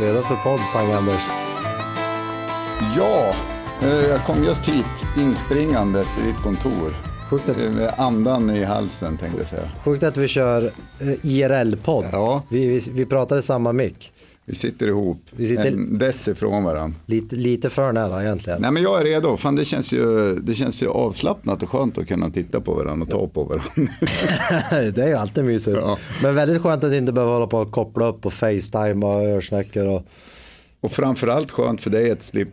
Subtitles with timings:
[0.00, 1.22] Redo för podd, Pang-Anders?
[2.96, 3.32] Ja,
[3.82, 6.90] eh, jag kom just hit inspringandes till ditt kontor.
[7.30, 9.70] Sjukt att, Eh, Med andan i halsen tänkte jag säga.
[9.84, 10.62] sjukt att vi kör
[11.00, 12.04] eh, IRL-podd.
[12.12, 12.42] Ja.
[12.48, 14.12] Vi, vi, vi pratar i samma mick.
[14.46, 16.98] Vi sitter ihop, Vi sitter- en dess ifrån varandra.
[17.06, 18.62] Lite, lite för nära egentligen.
[18.62, 21.98] Nej men jag är redo, fan det känns ju, det känns ju avslappnat och skönt
[21.98, 23.92] att kunna titta på varandra och ta på varandra.
[24.94, 25.76] det är ju alltid mysigt.
[25.80, 25.98] Ja.
[26.22, 29.84] Men väldigt skönt att inte behöva hålla på och koppla upp och facetime och örsnäckor.
[29.86, 30.02] Och,
[30.80, 32.48] och framförallt skönt för dig att slip,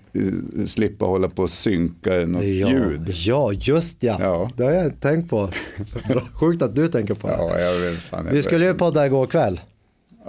[0.66, 3.02] slippa hålla på och synka något ja, ljud.
[3.08, 4.18] ja, just ja.
[4.20, 4.50] Ja.
[4.58, 5.50] Det har jag tänkt på.
[6.34, 7.34] Sjukt att du tänker på det.
[7.34, 9.62] Ja, jag vet, fan, jag Vi skulle ju podda igår kväll.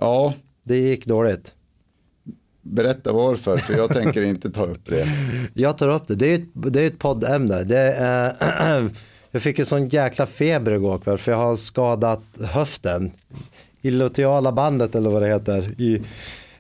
[0.01, 0.35] Ja,
[0.65, 1.55] Det gick dåligt.
[2.63, 5.09] Berätta varför, för jag tänker inte ta upp det.
[5.55, 6.15] Jag tar upp det.
[6.15, 7.65] Det är ett, det är ett poddämne.
[7.65, 8.35] Det är,
[9.31, 13.13] jag fick en sån jäkla feber igår kväll för jag har skadat höften.
[13.83, 16.03] Iliotiala bandet eller vad det heter i,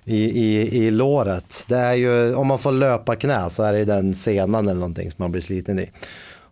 [0.04, 1.64] i, i, i låret.
[1.68, 4.80] Det är ju, om man får löpa knä så är det ju den senan eller
[4.80, 5.90] någonting som man blir sliten i.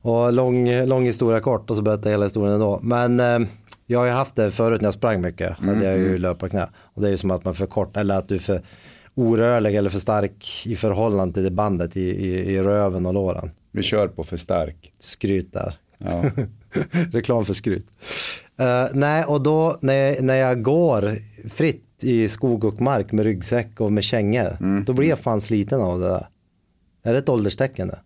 [0.02, 2.80] Och lång, lång historia kort och så berättar jag hela historien ändå.
[2.82, 3.38] Men eh,
[3.86, 5.58] jag har ju haft det förut när jag sprang mycket.
[5.58, 6.68] Hade jag ju löparknä.
[6.94, 8.62] Och det är ju som att man för kort eller att du för
[9.14, 13.50] orörlig eller för stark i förhållande till det bandet i, i, i röven och låren.
[13.72, 14.92] Vi kör på för stark.
[14.98, 15.74] Skryt där.
[15.98, 16.24] Ja.
[17.12, 17.86] Reklam för skryt.
[18.58, 21.16] Eh, nej, och då när jag, när jag går
[21.48, 25.80] fritt i skog och mark med ryggsäck och med kängor, då blir jag fan sliten
[25.80, 26.28] av det där.
[27.02, 27.98] Är det ett ålderstecken det?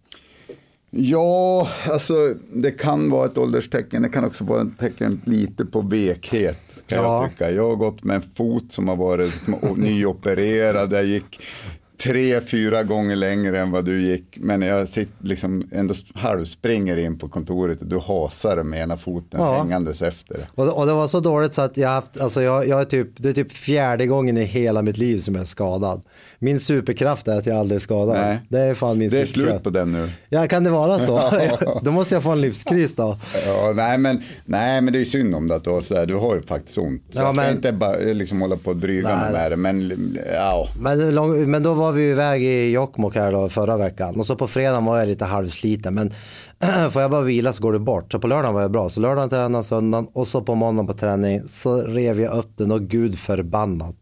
[0.90, 4.02] Ja, alltså det kan vara ett ålderstecken.
[4.02, 6.73] Det kan också vara ett tecken lite på vekhet.
[6.86, 7.22] Kan Ja.
[7.22, 7.50] jag tycka.
[7.50, 9.34] Jag har gått med en fot som har varit
[9.76, 10.92] nyopererad.
[10.92, 11.40] Jag gick
[12.02, 14.38] tre, fyra gånger längre än vad du gick.
[14.40, 19.40] Men jag sitter liksom ändå halvspringer in på kontoret och du hasar med ena foten
[19.40, 19.56] Ja.
[19.56, 20.40] hängandes efter.
[20.54, 23.08] Och, och det var så dåligt så att jag haft, alltså jag, jag är typ,
[23.16, 26.02] det är typ fjärde gången i hela mitt liv som jag är skadad.
[26.38, 28.16] Min superkraft är att jag aldrig är skadad.
[28.20, 28.38] Nej.
[28.48, 29.50] Det är fan min Det är superkraft.
[29.52, 30.10] slut på den nu.
[30.28, 31.20] Ja, kan det vara så?
[31.82, 33.18] då måste jag få en livskris då.
[33.46, 36.06] Ja, nej, men, nej, men det är synd om det att du har sådär.
[36.06, 37.02] Du har ju faktiskt ont.
[37.10, 39.56] Så Ja, jag ska men- inte bara liksom hålla på och dryga med det.
[39.56, 39.92] Men
[40.34, 44.26] ja, Men, lång, men då var vi iväg i Jokkmokk här då förra veckan och
[44.26, 46.10] så på fredagen var jag lite halvsliten men
[46.90, 48.12] får jag bara vila så går det bort.
[48.12, 48.88] Så på lördagen var jag bra.
[48.88, 52.70] Så lördagen tränade söndagen och så på måndagen på träning så rev jag upp den
[52.72, 53.96] och gud förbannat.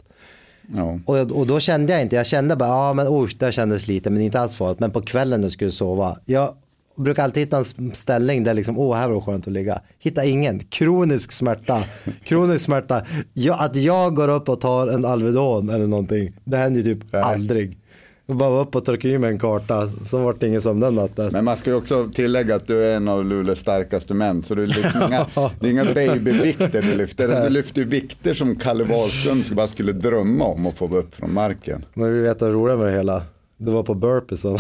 [0.77, 0.99] ja.
[1.07, 4.11] Och, och då kände jag inte, jag kände bara, ja men oj, det kändes lite
[4.11, 4.81] men inte alls farligt.
[4.81, 6.55] Men på kvällen när jag skulle sova, jag
[6.97, 9.81] brukar alltid hitta en ställning där liksom, åh här var det skönt att ligga.
[9.99, 11.85] Hitta ingen, kronisk smärta.
[12.25, 13.03] Kronisk smärta.
[13.33, 17.13] Ja, att jag går upp och tar en Alvedon eller någonting, det händer ju typ
[17.13, 17.23] Nej.
[17.23, 17.79] aldrig.
[18.27, 20.81] Jag bara var upp och tryckte i mig en karta, så var det ingen som
[20.81, 21.29] den natten.
[21.33, 24.43] Men man ska ju också tillägga att du är en av Luleås starkaste män.
[24.43, 25.27] Så det är, liksom inga,
[25.61, 27.45] det är inga babyvikter du lyfter.
[27.45, 31.33] Du lyfter ju vikter som Kalle Wahlström bara skulle drömma om att få upp från
[31.35, 31.85] marken.
[31.95, 33.23] Men vi vet vad det roliga med det hela.
[33.65, 34.53] Det var på burpeesen.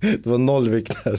[0.00, 1.18] Det var noll vikter.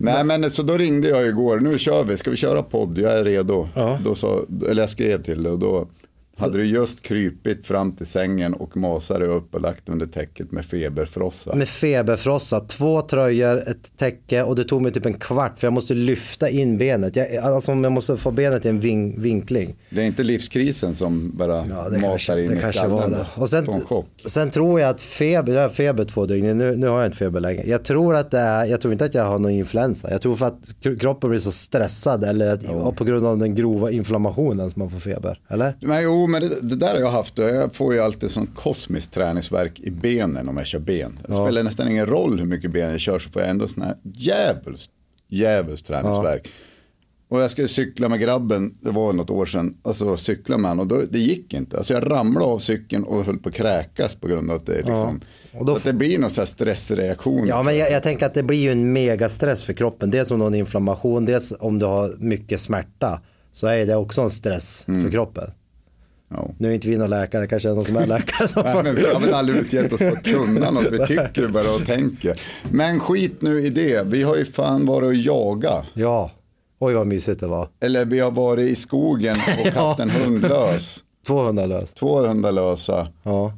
[0.00, 1.60] Nej men så då ringde jag igår.
[1.60, 2.16] Nu kör vi.
[2.16, 2.98] Ska vi köra podd?
[2.98, 3.68] Jag är redo.
[3.74, 3.98] Ja.
[4.04, 4.40] Då sa,
[4.70, 5.88] eller jag skrev till dig och då
[6.38, 10.52] hade du just krypit fram till sängen och masat dig upp och lagt under täcket
[10.52, 11.54] med feberfrossa.
[11.54, 15.72] Med feberfrossa, två tröjor, ett täcke och det tog mig typ en kvart för jag
[15.72, 17.16] måste lyfta in benet.
[17.16, 19.74] Jag, alltså jag måste få benet i en vin, vinkling.
[19.90, 23.26] Det är inte livskrisen som bara Ja, matar kanske, in det i kanske var det.
[23.34, 23.66] Och sen,
[24.26, 27.18] sen tror jag att feber, jag har feber två dygn, nu, nu har jag inte
[27.18, 27.62] feber längre.
[27.66, 30.10] Jag tror att det är, jag tror inte att jag har någon influensa.
[30.10, 33.38] Jag tror för att kro- kroppen blir så stressad eller att, och på grund av
[33.38, 35.40] den grova inflammationen som man får feber.
[35.48, 35.76] Eller?
[35.80, 37.38] Men jo, men det, det där har jag haft.
[37.38, 41.18] Jag får ju alltid sån kosmisk träningsverk i benen om jag kör ben.
[41.28, 43.82] Det spelar nästan ingen roll hur mycket ben jag kör så får jag ändå sån
[43.82, 44.90] här djävulskt,
[45.28, 46.48] djävulskt träningsverk.
[47.30, 50.80] Och jag skulle cykla med grabben, det var något år sedan, alltså cykla med honom
[50.82, 51.76] och då, det gick inte.
[51.78, 54.76] Alltså jag ramlade av cykeln och höll på att kräkas på grund av att det
[54.76, 55.20] liksom,
[55.54, 57.46] Och då- så det blir någon sån här stressreaktion.
[57.46, 60.10] Ja, men jag, jag tänker att det blir ju en megastress för kroppen.
[60.10, 63.20] Dels om du har en inflammation, dels om du har mycket smärta.
[63.52, 65.04] Så är det också en stress Mm.
[65.04, 65.50] för kroppen.
[66.30, 66.50] Ja.
[66.58, 68.82] Nu är inte vi någon läkare, kanske är någon som är läkare som Nej, får...
[68.82, 71.74] men vi har väl aldrig utgett oss för att kunna något, vi tycker ju bara
[71.80, 72.40] och tänker.
[72.70, 75.84] Men skit nu i det, vi har ju fan varit och jaga.
[75.94, 76.30] Ja,
[76.78, 77.68] oj vad mysigt det var.
[77.80, 81.04] Eller vi har varit i skogen och haft en hund lös.
[81.26, 81.90] 200 lös.
[81.90, 83.52] Två hundar lösa Ja.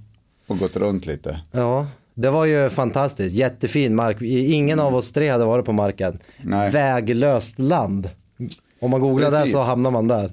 [0.46, 1.40] och gått runt lite.
[1.52, 3.34] ja, det var ju fantastiskt.
[3.34, 4.22] Jättefin mark.
[4.22, 6.18] Ingen av oss tre hade varit på marken.
[6.42, 6.70] Nej.
[6.70, 8.08] Väglöst land.
[8.80, 9.52] Om man googlar Precis.
[9.52, 10.30] där så hamnar man där.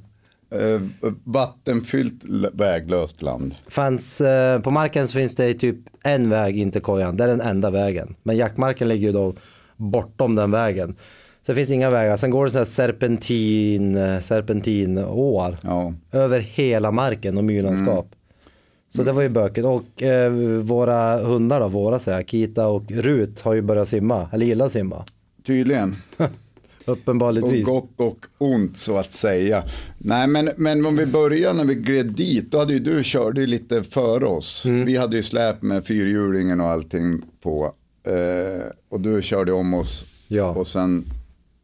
[0.50, 0.82] Eh,
[1.24, 3.56] vattenfyllt väglöst land.
[3.68, 7.18] Fanns, eh, på marken finns det typ en väg in till kojan.
[7.18, 8.16] Det är den enda vägen.
[8.24, 9.34] Men jaktmarken ligger ju då
[9.76, 10.96] bortom den vägen.
[11.42, 12.18] Sen finns inga vägar.
[12.18, 15.58] Sen går det så här serpentin, eh, serpentinår.
[15.62, 15.94] Ja.
[16.12, 18.06] Över hela marken och myrlandskap.
[18.06, 18.18] Mm.
[18.90, 19.68] Så det var ju bökigt.
[19.68, 24.30] Och eh, våra hundar då, våra säger Kita och Rut har ju börjat simma.
[24.34, 25.06] Eller gillar simma.
[25.46, 25.96] Tydligen.
[26.88, 27.64] Och Uppenbarligen.
[27.64, 29.64] gott och ont så att säga.
[29.98, 33.42] Nej men, men om vi börjar när vi gled dit, då hade ju du körde
[33.42, 34.66] ju lite före oss.
[34.66, 34.86] Mm.
[34.86, 37.74] Vi hade ju släp med fyrhjulingen och allting på.
[38.08, 40.06] Eh, och du körde om oss.
[40.28, 40.50] Ja.
[40.50, 41.06] Och sen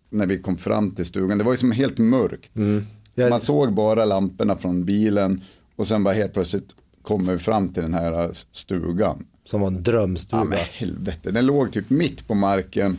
[0.09, 2.49] när vi kom fram till stugan, det var ju som helt mörkt.
[2.53, 2.85] Så Mm.
[3.15, 5.41] Jag- man såg bara lamporna från bilen
[5.75, 9.25] och sen bara helt plötsligt kommer vi fram till den här stugan.
[9.45, 10.39] Som var en drömstuga.
[10.41, 12.97] Ja men helvete, den låg typ mitt på marken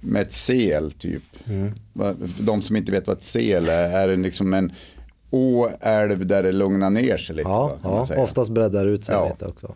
[0.00, 1.22] med ett sel typ.
[1.46, 4.72] För de som inte vet vad ett sel är, är det liksom en
[5.30, 7.48] åälv där det lugnar ner sig lite.
[7.48, 9.28] Ja, va, ja oftast breddar ut sig Ja.
[9.28, 9.74] lite också.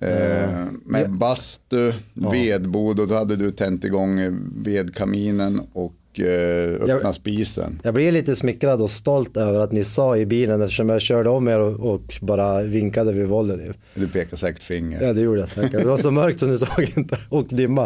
[0.00, 7.02] Eh, med bastu, vedbod och då hade du tänt igång eh, vedkaminen och eh, öppnat
[7.02, 7.80] Jag- spisen.
[7.84, 11.28] Jag blir lite smickrad och stolt över att ni sa i bilen eftersom jag körde
[11.30, 13.70] om er och, och bara vinkade vid volley.
[13.94, 15.02] Du pekar säkert finger.
[15.02, 15.72] Ja det gjorde jag säkert.
[15.82, 17.84] Det var så mörkt så ni såg inte och dimma.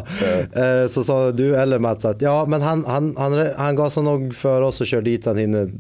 [0.53, 4.35] Eh, Så sa du eller Mats att ja men han, han, han, han gasade nog
[4.35, 5.71] för oss och körde dit så han hinner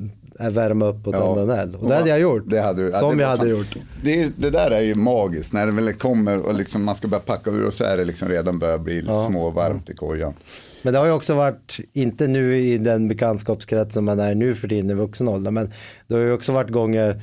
[0.40, 1.76] eh, värma upp och tända en eld.
[1.76, 2.42] Och det hade jag gjort.
[2.46, 3.76] Det hade du, ja, Som det jag hade fan- gjort.
[4.04, 7.20] Det, det där är ju magiskt när det väl kommer och liksom man ska börja
[7.20, 10.34] packa ur och så är det liksom redan börjar bli lite småvarmt i kojan.
[10.82, 14.54] Men det har ju också varit, inte nu i den bekantskapskrets som man är nu
[14.54, 15.72] för tiden i vuxen ålder, men
[16.08, 17.20] det har ju också varit gånger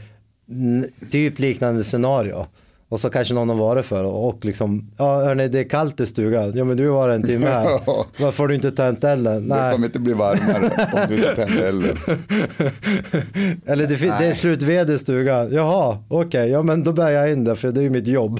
[1.11, 2.45] typ liknande scenario.
[2.91, 6.05] Och så kanske någon har varit för och liksom, ja hörni det är kallt i
[6.07, 7.79] stugan, ja men du var en timme här,
[8.21, 9.49] varför har du inte tänt elden?
[9.49, 9.71] Det Nej.
[9.73, 11.97] kommer inte bli varmare om du inte tänder elden.
[13.65, 17.43] Eller det, det är slutved i stugan, jaha okej, ja men då bär jag in
[17.43, 18.39] det för det är ju mitt jobb.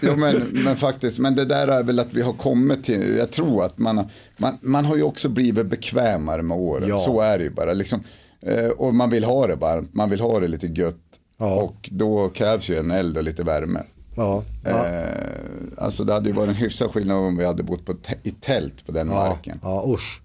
[0.00, 0.34] Jo, men,
[0.64, 3.78] men faktiskt, men det där är väl att vi har kommit till, jag tror att
[3.78, 6.98] man, har- man, man har ju också blivit bekvämare med åren, Ja.
[6.98, 7.72] så är det ju bara.
[7.72, 8.02] Liksom,
[8.46, 10.96] eh, och man vill ha det varmt, man vill ha det lite gött.
[11.42, 11.54] Ja.
[11.54, 13.82] Och då krävs ju en eld och lite värme.
[14.16, 14.86] Ja, ja.
[14.86, 15.04] Eh,
[15.78, 17.80] alltså det hade ju varit en hyfsad skillnad om vi hade bott
[18.22, 19.60] i tält på den Ja, marken.
[19.62, 20.20] ja usch.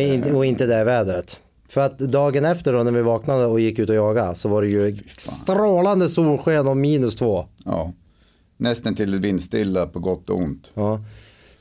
[0.00, 1.38] In- och inte det vädret.
[1.68, 4.62] För att dagen efter då när vi vaknade och gick ut och jagade så var
[4.62, 7.46] det ju strålande solsken och minus två.
[7.64, 7.92] Ja.
[8.56, 10.70] Nästan till vindstilla på gott och ont.
[10.74, 11.00] Ja.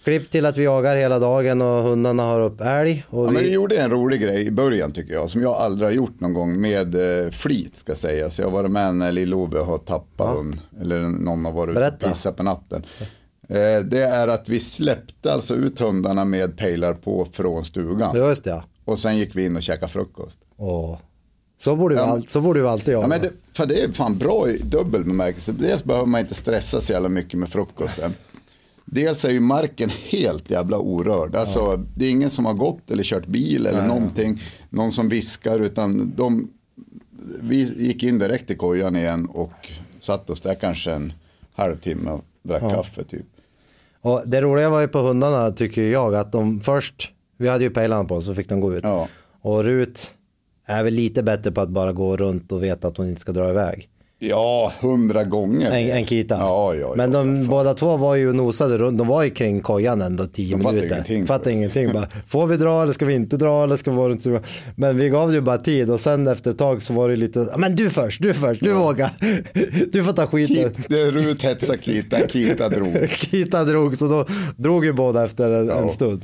[0.03, 3.05] Klipp till att vi jagar hela dagen och hundarna har upp älg.
[3.09, 5.53] Och Ja, men vi vi, gjorde en rolig grej i början tycker jag, som jag
[5.53, 6.95] aldrig har gjort någon gång med
[7.25, 8.39] eh, flit ska sägas.
[8.39, 11.81] Jag har varit med när Lill-Ove har tappat hund, eller någon har varit ute och
[11.91, 12.09] Berätta.
[12.09, 12.85] pissat på natten.
[13.49, 18.15] Eh, det är att vi släppte alltså ut hundarna med pejlar på från stugan.
[18.17, 18.63] Just det, ja.
[18.85, 20.39] Och sen gick vi in och käkade frukost.
[20.57, 20.97] Åh.
[21.63, 23.03] Så borde, vi Ja, all, så borde vi alltid jaga.
[23.03, 25.51] Ja, men det, för det är fan bra i dubbel bemärkelse.
[25.51, 28.13] Dels behöver man inte stressa så jävla mycket med frukosten.
[28.85, 31.35] Dels är ju marken helt jävla orörd.
[31.35, 34.41] Alltså, Det är ingen som har gått eller kört bil eller någonting.
[34.69, 36.49] Någon som viskar utan de,
[37.41, 41.13] vi gick in direkt i kojan igen och satt oss där kanske en
[41.53, 43.25] halvtimme och drack kaffe typ.
[44.01, 47.69] Och det roliga var ju på hundarna tycker jag att de först, vi hade ju
[47.69, 48.83] pejlarna på så fick de gå ut.
[48.83, 49.07] Ja.
[49.41, 50.13] Och Rut
[50.65, 53.31] är väl lite bättre på att bara gå runt och veta att hon inte ska
[53.31, 53.89] dra iväg.
[54.29, 55.71] Ja, hundra gånger.
[55.71, 56.35] En, en Kita.
[56.35, 56.93] Ja, ja, ja.
[56.95, 60.57] Men de båda två var ju nosade runt, de var ju kring kojan ändå tio
[60.57, 60.87] De minuter.
[60.95, 61.27] ingenting.
[61.27, 61.93] Fattade ingenting.
[61.93, 64.21] Bara, får vi dra eller ska vi inte dra eller ska vi runt?
[64.23, 64.39] så-
[64.75, 67.15] Men vi gav det ju bara tid och sen efter ett tag så var det
[67.15, 69.09] lite, "Ja, men du först, du först, du vågar.
[69.91, 70.71] Du får ta skiten.
[70.73, 73.09] Kit, Rut hetsade Kita, Kita drog.
[73.09, 74.25] Kita drog, så då
[74.57, 76.21] drog ju båda efter en, en stund.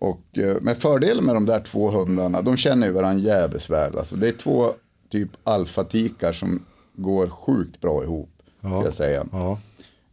[0.00, 3.98] Och eh, med fördelen med de där två hundarna, de känner ju varandra jävligt väl.
[3.98, 4.66] Alltså, det är två
[5.12, 6.62] typ alfatikar som
[6.94, 8.30] går sjukt bra ihop,
[8.60, 9.26] ska jag säga.
[9.32, 9.58] Ja.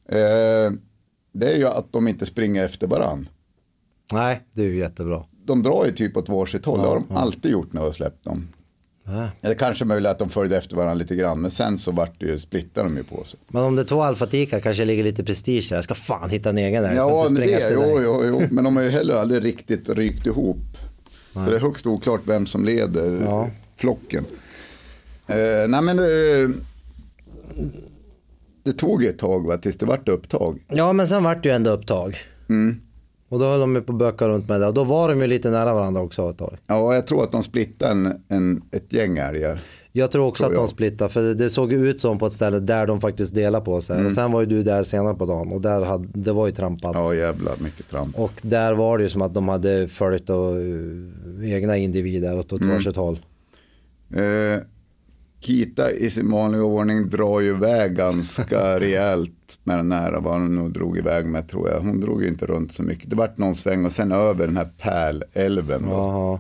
[0.09, 0.71] Eh,
[1.31, 3.29] det är ju att de inte springer efter varandra.
[4.13, 5.23] Nej, det är ju jättebra.
[5.43, 7.93] De drar ju typ åt varsitt håll, det har de alltid gjort när jag har
[7.93, 8.47] släppt dem.
[9.03, 9.29] Ja.
[9.41, 12.25] Eller kanske möjligt att de följde efter varandra lite grann, men sen så vart det
[12.25, 13.39] ju, splittade de ju på sig.
[13.47, 15.77] Men om det är två alfatikar kanske ligger lite prestige här.
[15.77, 16.93] Jag ska fan hitta en egen där.
[16.93, 20.25] Jag Ja, men det, jo, jo, jo, men de har ju heller aldrig riktigt rykt
[20.25, 20.57] ihop.
[21.33, 23.49] Så det är högst oklart vem som leder Ja.
[23.75, 24.25] flocken.
[25.29, 26.49] Eh, nej men eh,
[28.63, 30.65] det tog ett tag va, tills det vart upptag.
[30.67, 32.17] Ja, men sen vart det ju ändå upptag.
[32.49, 32.81] Mm.
[33.29, 34.67] Och då höll de ju på att böka runt med det.
[34.67, 36.57] Och då var de ju lite nära varandra också ett tag.
[36.67, 39.61] Ja, jag tror att de splittade en, en, ett gäng älgar.
[39.91, 41.09] Jag tror också Tror att de splittade.
[41.09, 43.95] För det, det såg ut som på ett ställe där de faktiskt delade på sig.
[43.95, 44.05] Mm.
[44.07, 45.51] Och sen var ju du där senare på dagen.
[45.51, 46.91] Och där hade, det var ju trampat.
[46.95, 48.19] Ja, jävlar mycket tramp.
[48.19, 52.51] Och där var det ju som att de hade följt och, uh, egna individer åt,
[52.51, 52.69] Mm.
[52.69, 53.19] varsitt håll.
[54.15, 54.61] Eh,
[55.41, 59.31] Kita i sin vanliga ordning drar ju iväg ganska rejält
[59.63, 61.79] med den här, vad hon nu drog iväg med tror jag.
[61.79, 63.09] Hon drog ju inte runt så mycket.
[63.09, 66.39] Det vart någon sväng och sen över den här pärlälven då,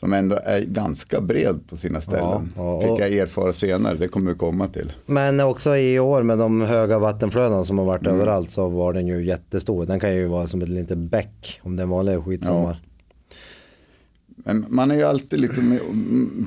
[0.00, 2.52] som ändå är ganska bred på sina ställen.
[2.56, 4.92] Ja, ja, Fick jag erfara senare, det kommer vi komma till.
[5.06, 8.16] Men också i år med de höga vattenflödena som har varit Mm.
[8.16, 9.86] överallt så var den ju jättestor.
[9.86, 12.80] Den kan ju vara som ett litet bäck om det är en vanlig skitsommar.
[14.36, 15.78] Men man är ju alltid liksom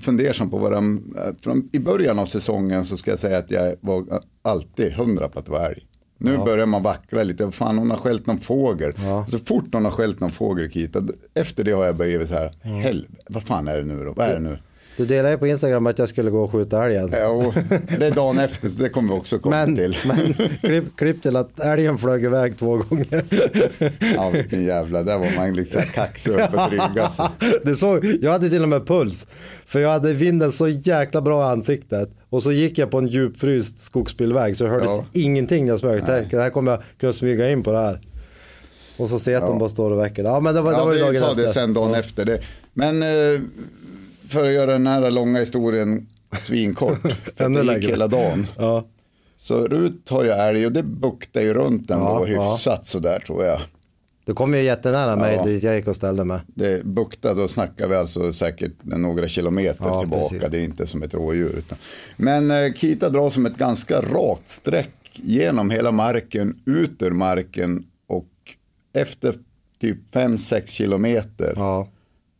[0.01, 3.75] fundersam på vad de, från, i början av säsongen så ska jag säga att jag
[3.81, 4.03] var
[4.41, 5.85] alltid hundra på att det var älg.
[6.17, 8.93] Nu börjar man vackla lite, fan hon har skällt någon fågel.
[8.97, 9.25] Ja.
[9.29, 11.01] Så fort hon har skällt någon fågel Kita,
[11.33, 12.77] efter det har jag blivit så här, Mm.
[12.79, 14.57] helvete, vad fan är det nu då, vad är det nu?
[14.97, 17.09] Du delade ju på Instagram att jag skulle gå och skjuta älgen.
[17.13, 17.53] Ja, och
[17.99, 19.97] det är dagen efter, så det kommer vi också komma Men, till.
[20.05, 23.23] men klipp, klipp till att älgen flög iväg två gånger.
[24.15, 27.31] Ja, vilken jävla, där var man här kaxig upp och dryg alltså.
[27.63, 29.27] Det såg, jag hade till och med puls.
[29.65, 32.09] För jag hade vinden så jäkla bra i ansiktet.
[32.29, 35.05] Och så gick jag på en djupfryst skogsbilväg så det hördes Ja.
[35.13, 36.03] ingenting när jag smög.
[36.05, 37.99] Det här kommer jag kunna smyga in på det här.
[38.97, 40.23] Och så ser jag att de bara står och väcker.
[40.23, 41.41] Ja men det var, det Ja, var ju vi dagen tar efter.
[41.41, 41.97] det sen dagen ja.
[41.99, 42.25] efter.
[42.25, 42.39] Det.
[42.73, 43.41] Men eh,
[44.29, 46.07] för att göra den här långa historien
[46.39, 47.01] svinkort,
[47.35, 48.47] för det gick hela dagen.
[48.57, 48.85] Ja.
[49.37, 52.51] Så Rut har ju älg och det buktar ju runt den Ja, då ja.
[52.53, 53.61] hyfsat sådär tror jag.
[54.25, 55.43] Du kom ju jättenära mig Ja.
[55.45, 56.39] dit jag gick och ställde mig.
[56.47, 60.29] Det buktar, då snackar vi alltså säkert några kilometer Ja, tillbaka.
[60.29, 60.49] precis.
[60.51, 61.53] Det är inte som ett rådjur.
[61.57, 61.77] Utan.
[62.17, 67.83] Men eh, Kita drar som ett ganska rakt streck genom hela marken, ut ur marken
[68.07, 68.29] och
[68.93, 69.33] efter
[69.81, 71.87] typ 5-6 kilometer Ja.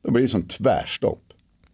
[0.04, 1.22] då blir det som tvärstopp.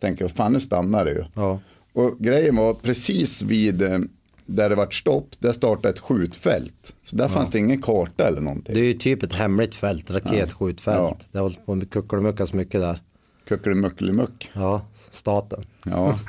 [0.01, 1.23] Tänker, fan nu stannar det ju.
[1.33, 1.59] Ja.
[1.93, 3.99] Och grejen var precis vid eh,
[4.45, 6.95] där det vart stopp, där startade ett skjutfält.
[7.01, 8.75] Så där fanns det ingen karta eller någonting.
[8.75, 10.97] Det är ju typ ett hemligt fält, raketskjutfält.
[10.97, 11.17] Ja.
[11.31, 12.99] Det har hållit på med kuckelimuckas mycket där.
[13.47, 14.49] Kuckelimuckelimuck.
[14.53, 15.63] Ja, staten.
[15.85, 16.19] Ja,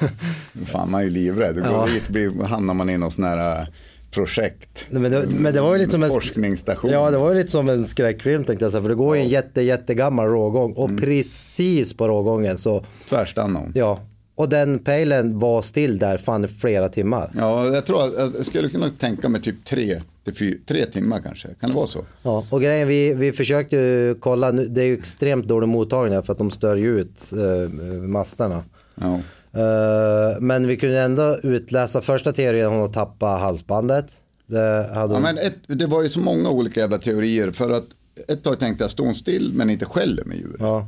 [0.66, 1.54] fan man är ju livrädd.
[1.54, 1.86] Går Ja.
[1.86, 3.66] dit blir, hamnar man i någon sån här eh,
[4.14, 4.86] projekt.
[4.90, 6.90] Nej, Men det, men det var ju lite som en Forskningsstation.
[6.90, 8.82] Ja, det var ju lite som en skräckfilm tänkte jag säga.
[8.82, 10.72] För det går ju en jätte, jättegammal rågång.
[10.72, 11.00] Och Mm.
[11.02, 13.72] precis på rågången så, Tvärstannar hon.
[13.74, 14.00] ja.
[14.34, 17.30] Och den pejlen var still där fan flera timmar.
[17.34, 20.00] Ja, jag tror att jag skulle kunna tänka mig typ tre,
[20.38, 21.48] fyra, tre timmar kanske.
[21.60, 22.04] Kan det vara så?
[22.22, 26.22] Ja, och grejen vi, vi försökte ju kolla, nu- det är ju extremt dålig mottagning
[26.22, 27.68] för att de stör ju ut eh,
[28.00, 28.64] masterna.
[28.94, 29.20] Ja.
[29.54, 34.06] Eh, men vi kunde ändå utläsa första teorin hon har tappat halsbandet.
[34.46, 37.70] Det hade Ja, hon, men ett, det var ju så många olika jävla teorier för
[37.70, 37.84] att
[38.28, 40.56] ett tag tänkte jag stå hon still men inte skäller med djur.
[40.58, 40.86] ja,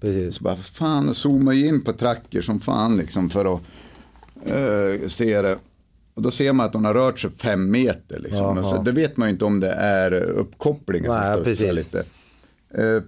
[0.00, 0.34] precis.
[0.34, 3.60] Så bara fan zooma ju in på tracker som fan liksom för att
[4.46, 5.58] eh, se det.
[6.14, 8.44] Och då ser man att hon har rört sig fem meter liksom.
[8.44, 8.58] Jaha.
[8.58, 12.04] Och så, det vet man ju inte om det är uppkopplingen som studsar lite.
[12.74, 13.02] Eh,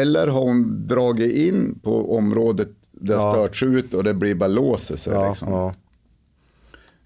[0.00, 2.68] eller har hon dragit in på området
[3.00, 3.32] där Ja.
[3.32, 5.52] störts ut och det blir bara låser sig Ja, liksom.
[5.52, 5.74] ja.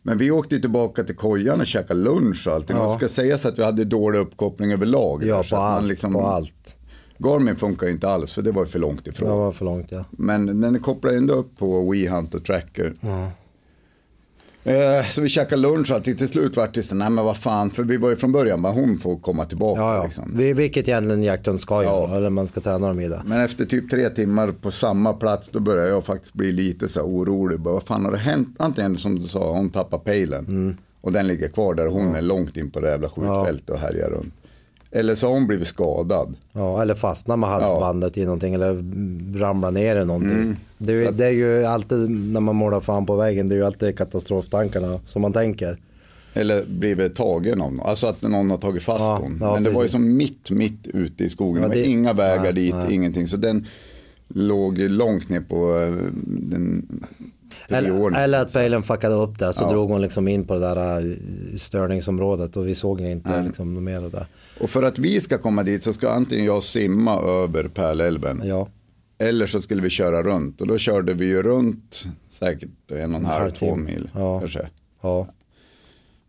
[0.03, 2.77] Men vi åkte tillbaka till kojan och käkade lunch och allting.
[2.77, 2.89] Ja.
[2.93, 5.21] Det ska sägas att vi hade dålig uppkoppling överlag.
[5.21, 6.77] där, ja så på, allt, liksom- på allt.
[7.19, 9.29] Garmin funkar ju inte alls för det var för långt ifrån.
[9.29, 10.05] Det var för långt ja.
[10.11, 12.95] Men den kopplar ändå upp på WeHunt och Tracker.
[14.67, 16.17] Eh, så vi käkade lunch och allting.
[16.17, 18.63] Till slut vart det så, nej men vad fan, för vi var ju från början
[18.63, 19.81] bara hon får komma tillbaka.
[19.81, 20.05] Ja, ja.
[20.05, 20.33] Liksom.
[20.37, 22.17] Vi- Vilket egentligen jakthund ska göra, Ja.
[22.17, 23.23] eller man ska träna dem i det.
[23.27, 27.01] Men efter typ tre timmar på samma plats då började jag faktiskt bli lite så
[27.01, 27.61] här orolig.
[27.61, 28.49] Bara, vad fan har det hänt?
[28.59, 30.77] Antingen som du sa, hon tappar pejlen Mm.
[31.01, 34.11] och den ligger kvar där hon är långt in på det jävla skjutfältet och härjar
[34.11, 34.35] runt.
[34.97, 36.35] Eller så har hon blivit skadad.
[36.53, 38.85] Ja, eller fastna med halsbandet i någonting eller
[39.39, 40.33] ramla ner i någonting.
[40.33, 40.57] Mm.
[40.79, 43.57] Det, är, ju- det är ju alltid när man målar fan på väggen, det är
[43.57, 45.79] ju alltid katastroftankarna som man tänker.
[46.35, 47.87] Eller blivit tagen av någon.
[47.87, 49.39] Alltså att någon har tagit fast Ja, hon.
[49.41, 49.93] ja, Men det var ju precis.
[49.93, 51.63] som mitt, mitt ute i skogen.
[51.63, 52.95] Ja, det var det- inga vägar nej, dit, nej.
[52.95, 53.27] ingenting.
[53.29, 53.67] Så den
[54.29, 55.95] låg långt ner på eh,
[56.27, 56.87] den
[57.69, 59.71] Eller, eller att pejlen fuckade upp det så Ja.
[59.71, 61.15] drog hon liksom in på det där äh,
[61.57, 64.27] störningsområdet och vi såg inte liksom något mer av det.
[64.61, 68.43] Och för att vi ska komma dit så ska antingen jag simma över Pärlälven.
[68.45, 68.69] Ja,
[69.19, 73.21] Eller så skulle vi köra runt och då körde vi ju runt säkert en och
[73.21, 74.39] en halv, två mil Ja.
[74.41, 74.69] kanske.
[75.03, 75.25] ja.
[75.25, 75.33] Kom,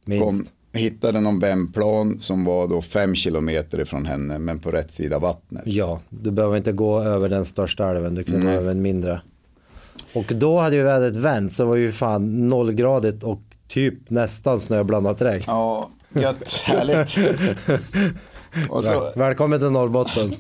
[0.06, 0.54] Minst.
[0.74, 5.64] hittade någon vändplan som var då fem kilometer ifrån henne men på rätt sida vattnet.
[5.66, 8.46] Ja, du behöver inte gå över den största älven, du kan Mm.
[8.48, 9.22] gå över en mindre.
[10.14, 15.22] Och då hade ju vädret vänt så var ju fan nollgradigt och typ nästan snöblandat
[15.22, 15.44] regn.
[15.48, 17.18] Ja, gött, härligt.
[18.70, 20.36] och så, Väl- Välkommen till Norrbotten.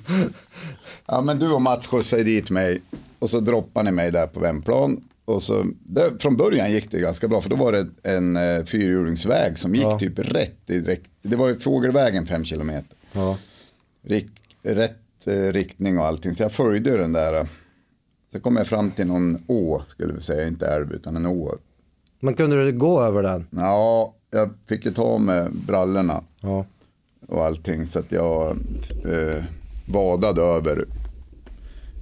[1.06, 2.82] ja men du och Mats skjutsade dit mig
[3.20, 5.04] och så droppade ni mig där på vändplan.
[5.26, 8.66] Och så, det, från början gick det ganska bra för då var det en eh,
[8.66, 10.00] fyrhjulingsväg som gick Ja.
[10.00, 11.10] typ rätt direkt.
[11.22, 12.98] Det var ju Fågelvägen fem kilometer.
[13.12, 13.38] Ja.
[14.04, 14.28] rik,
[14.64, 16.36] rätt eh, riktning och allting.
[16.36, 17.48] Så jag följde den där.
[18.32, 21.56] Så kom jag fram till någon å, skulle vi säga, inte älv utan en å.
[22.20, 23.48] Men kunde du gå över den?
[23.50, 26.66] Ja, jag fick ju ta med brallorna Ja.
[27.28, 28.58] och allting så att jag
[29.06, 29.44] eh,
[29.88, 30.86] vadade över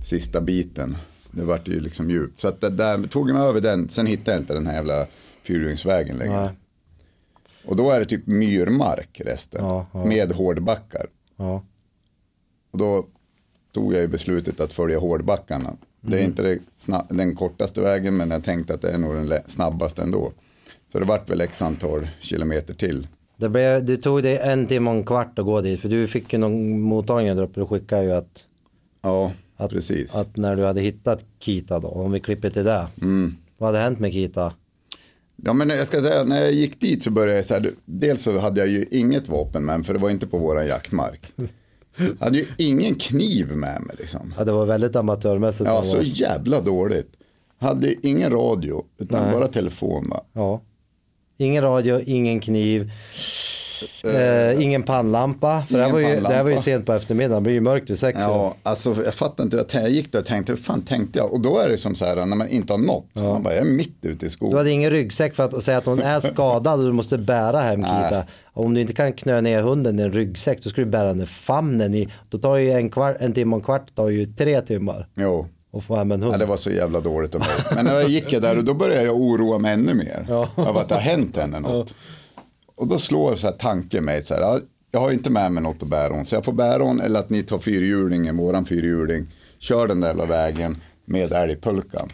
[0.03, 0.97] sista biten.
[1.31, 2.39] Det vart ju liksom djupt.
[2.39, 4.73] Så att det där tog jag mig över den, sen hittade jag inte den här
[4.73, 5.05] jävla
[5.43, 6.41] fyrhjulingsvägen längre.
[6.41, 6.49] Nej.
[7.65, 10.05] Och då är det typ myrmark resten, Ja, ja.
[10.05, 11.05] med hårdbackar.
[11.35, 11.63] Ja.
[12.71, 13.05] Och då
[13.71, 15.73] tog jag ju beslutet att följa hårdbackarna.
[16.01, 19.15] Det är inte det sna- den kortaste vägen men jag tänkte att det är nog
[19.15, 20.31] den snabbaste ändå.
[20.93, 23.07] Så det vart väl x antal kilometer till.
[23.37, 26.07] Det, blev, det tog dig en timme och en kvart att gå dit för du
[26.07, 27.59] fick ju någon mottagning där uppe.
[27.59, 28.45] Du skickade ju att,
[29.01, 30.15] Ja, att, precis.
[30.15, 32.87] att när du hade hittat Kita då, om vi klipper till det.
[33.01, 33.35] Mm.
[33.57, 34.53] Vad hade hänt med Kita?
[35.35, 38.23] Ja men jag ska säga, när jag gick dit så började jag så här, dels
[38.23, 41.33] så hade jag ju inget vapen med mig för det var inte på våran jaktmark.
[41.97, 44.33] Jag hade ju ingen kniv med mig liksom.
[44.37, 45.65] Ja, det var väldigt amatörmässigt.
[45.65, 47.11] Ja, så jävla dåligt.
[47.57, 50.23] Hade ingen radio, utan bara telefon va.
[50.33, 50.61] ja.
[51.37, 52.91] Ingen radio, ingen kniv,
[54.03, 55.63] eh, ingen pannlampa.
[55.69, 56.61] För det här, ingen var ju, det här var ju pannlampa.
[56.61, 58.19] sent på eftermiddagen, det blir ju mörkt vid sex.
[58.21, 59.65] Ja, alltså jag fattar inte.
[59.71, 61.33] Jag gick där och tänkte, hur fan tänkte jag?
[61.33, 63.05] Och då är det som så här, när man inte har nått.
[63.13, 64.57] Man bara, jag är mitt ute i Du skogen.
[64.57, 67.83] hade ingen ryggsäck för att säga att hon är skadad och du måste bära hem
[67.83, 68.25] Kita.
[68.53, 71.93] Om du inte kan knö ner hunden i en ryggsäck då ska du bära famnen
[71.93, 72.07] i.
[72.29, 75.07] Då tar det ju en, kvart, en timme och en kvart, tar ju tre timmar
[75.15, 76.33] Jo, att få hem en hund.
[76.33, 77.49] ja, det var så jävla dåligt av mig.
[77.75, 80.25] Men när jag gick där och då började jag oroa mig ännu mer.
[80.55, 81.95] Av att det har hänt henne något.
[82.75, 84.59] Och då slår så här tanken mig så här, ja,
[84.91, 86.25] jag har inte med mig något att bära hon.
[86.25, 89.27] Så jag får bära hon eller att ni tar fyrhjulingen, våran fyrhjuling,
[89.59, 92.09] kör den där jävla vägen med älgpulkan.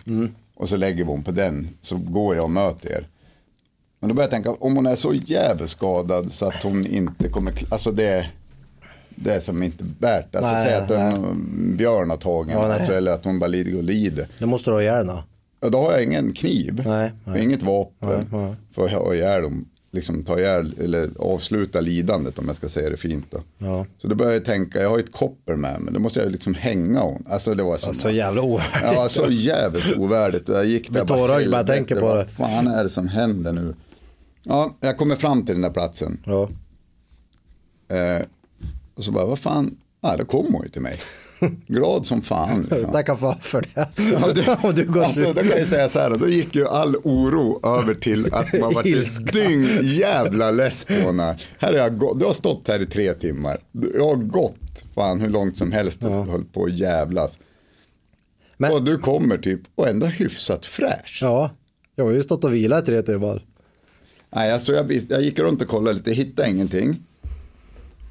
[0.55, 3.07] Och så lägger vi hon på den, så går jag och möter er.
[3.99, 7.29] Men då börjar jag tänka, om hon är så jävligt skadad så att hon inte
[7.29, 8.27] kommer, alltså det,
[9.23, 10.35] det är som inte värt.
[10.35, 13.77] Alltså Nej, säg att en björn har tagit Ja, alltså, eller att hon bara lider
[13.77, 14.27] och lider.
[14.39, 15.23] Det måste du ha ihjäl henne.
[15.61, 17.43] Ja, då har jag ingen kniv, Nej, nej.
[17.43, 22.47] inget vapen Nej, för att ha ihjäl dem, liksom ta ihjäl eller avsluta lidandet om
[22.47, 23.25] jag ska säga det fint.
[23.29, 23.41] Då.
[23.57, 23.85] Ja.
[23.97, 26.31] Så då började jag tänka, jag har ju ett koppel med mig, då måste jag
[26.31, 27.23] liksom hänga hon.
[27.29, 28.91] Alltså det var som, Så jävla ovärdigt.
[28.95, 30.47] ja, så jävligt ovärdigt.
[30.49, 32.27] Jag gick där tårögd bara jag tänker på vad det.
[32.27, 33.75] fan är det som händer nu?
[34.43, 36.19] Ja, jag kommer fram till den där platsen.
[36.25, 36.49] Ja.
[37.95, 38.21] Eh,
[38.99, 40.97] och så bara, vad fan, ja, då kom hon ju till mig.
[41.67, 42.67] Glad som fan.
[42.71, 42.91] Liksom.
[42.91, 43.87] Tackar fan för det.
[43.97, 44.31] Ja,
[44.73, 48.33] du, alltså, då kan jag säga så här, då gick ju all oro över till
[48.33, 51.37] att man var ett dygn jävla less på henne.
[51.57, 53.57] Här har jag gått, du har stått här i tre timmar.
[53.95, 57.39] Jag har gått fan hur långt som helst och höll på att jävlas.
[58.57, 61.19] Men- Och du kommer typ och ändå hyfsat fräsch.
[61.21, 61.51] Ja,
[61.95, 63.45] jag har ju stått och vilat i tre timmar.
[64.35, 67.03] Nej, alltså jag, jag gick runt och kollade lite, hittade ingenting.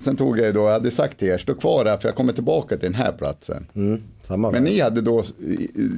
[0.01, 2.15] Sen tog jag ju då, jag hade sagt till er, stå kvar här för jag
[2.17, 3.67] kommer tillbaka till den här platsen.
[3.75, 5.23] Mm, samma Men ni hade då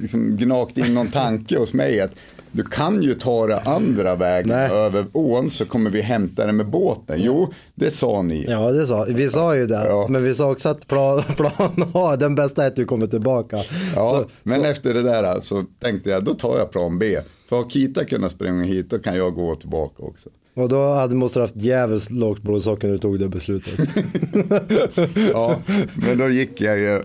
[0.03, 2.11] liksom gnagt in någon tanke hos mig att
[2.53, 4.71] du kan ju ta det andra vägen Nej.
[4.71, 7.21] över ån så kommer vi hämta det med båten.
[7.23, 8.45] Jo, det sa ni.
[8.49, 9.29] Ja, det sa vi.
[9.29, 9.85] sa ju det.
[9.87, 10.07] Ja.
[10.09, 13.57] Men vi sa också att plan, plan A, den bästa är att du kommer tillbaka.
[13.97, 17.19] Ja, Så- men så- efter det där så tänkte jag, då tar jag plan B.
[17.49, 20.29] För har Kita kunnat springa hit, då kan jag gå tillbaka också.
[20.61, 23.75] Och då hade, måste du haft jävligt lågt blodsocker när du tog det beslutet.
[25.33, 25.57] Ja,
[26.07, 27.03] men då gick jag ju,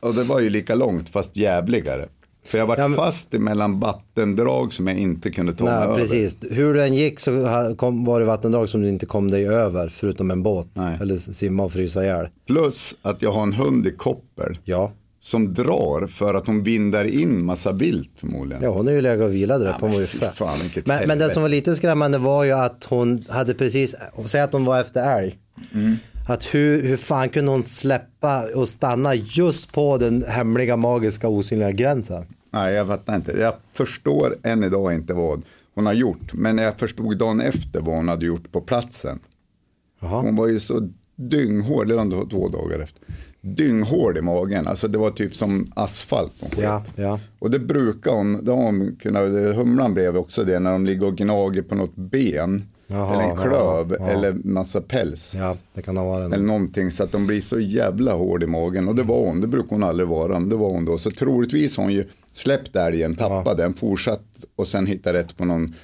[0.00, 2.06] och det var ju lika långt fast jävligare.
[2.44, 5.94] För jag var Ja, men- fast mellan vattendrag som jag inte kunde ta mig över.
[5.96, 6.38] precis.
[6.50, 9.88] Hur du än gick så kom, var det vattendrag som du inte kom dig över
[9.88, 10.66] förutom en båt.
[10.74, 10.98] Nej.
[11.00, 12.28] Eller simma och frysa ihjäl.
[12.46, 14.92] Plus att jag har en hund i koppel Ja.
[15.24, 18.62] Som drar för att hon vindar in massa vilt förmodligen.
[18.62, 20.84] ja, hon är ju legat och vilat där men Hon var ju fan, Men, men
[20.86, 21.30] det helvete.
[21.34, 23.94] som var lite skrämmande var ju att hon hade precis,
[24.26, 25.38] säg att hon var efter älg.
[25.74, 25.96] Mm.
[26.28, 31.70] Att hur, hur fan kunde hon släppa och stanna just på den hemliga magiska osynliga
[31.70, 32.24] gränsen?
[32.52, 33.32] Nej, jag fattar inte.
[33.32, 35.42] Jag förstår än idag inte vad
[35.74, 36.32] hon har gjort.
[36.32, 39.20] Men jag förstod dagen efter vad hon hade gjort på platsen.
[40.00, 40.20] Jaha.
[40.20, 43.02] Hon var ju så dynghård, eller två dagar efter.
[43.44, 46.32] Dynghård i magen, alltså det var typ som asfalt.
[46.56, 47.20] Ja, ja.
[47.38, 51.62] Och det brukar har hon kunnat, humlan blev också det när de ligger och gnager
[51.62, 52.64] på något ben.
[52.86, 55.34] Jaha, eller en klöv, ja, eller massa päls.
[55.38, 58.46] Ja, det kan ha varit Eller någonting så att de blir så jävla hård i
[58.46, 58.88] magen.
[58.88, 60.40] Och det var hon, det brukar hon aldrig vara.
[60.40, 60.98] Men det var hon då.
[60.98, 64.24] Så troligtvis har hon ju släppt älgen, tappat den, fortsatt
[64.56, 65.74] och sen hittat rätt på någon,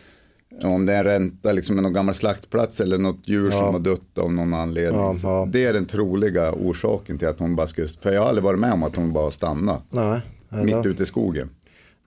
[0.65, 4.19] om det är en ränta, liksom någon gammal slaktplats eller något djur som har dött
[4.19, 5.01] av någon anledning.
[5.01, 5.49] Ja, ja.
[5.53, 8.61] Det är den troliga orsaken till att hon bara skulle, för jag har aldrig varit
[8.61, 9.79] med om att hon bara stannade.
[9.91, 11.51] Nej, nej, Mitt ute i skogen.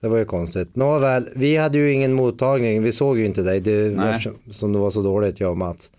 [0.00, 0.76] Det var ju konstigt.
[0.76, 2.82] Nåväl, vi hade ju ingen mottagning.
[2.82, 3.60] Vi såg ju inte dig.
[3.60, 3.96] Det,
[4.50, 5.90] som det var så dåligt, jag och Mats.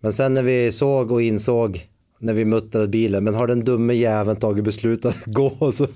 [0.00, 1.88] Men sen när vi såg och insåg
[2.24, 5.72] när vi muttrade bilen, men har den dumme jäveln tagit beslutet att gå?
[5.72, 5.86] Så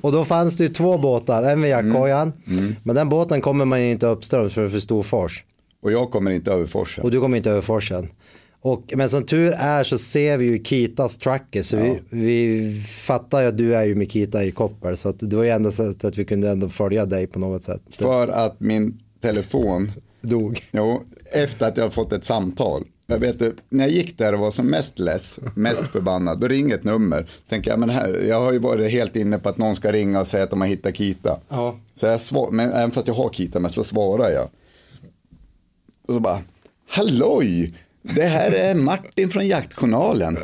[0.00, 2.32] och då fanns det ju två båtar, en vid jaktkojan,
[2.82, 5.44] men den båten kommer man ju inte uppströms för för stor fors.
[5.82, 7.04] Och jag kommer inte över forsen.
[7.04, 8.08] Och du kommer inte över forsen.
[8.62, 13.42] Och, men som tur är så ser vi ju Kitas tracker så vi, vi fattar
[13.42, 15.70] ju att du är ju med Kita i koppel så att det var ju enda
[15.70, 17.82] sättet att vi kunde ändå följa dig på något sätt.
[17.90, 20.60] För att min telefon Dog.
[20.72, 22.84] Jo, efter att jag fått ett samtal.
[23.10, 26.74] Jag vet, när jag gick där och var som mest less, mest förbannad, då ringer
[26.74, 27.30] ett nummer.
[27.48, 30.20] Tänker jag, men här, jag har ju varit helt inne på att någon ska ringa
[30.20, 31.40] och säga att de har hittat Kita.
[31.48, 31.78] Ja.
[31.94, 34.48] Så jag svar, men även för att jag har Kita, men så svarar jag.
[36.08, 36.40] Och så bara,
[36.88, 40.38] halloj, det här är Martin från Jaktjournalen.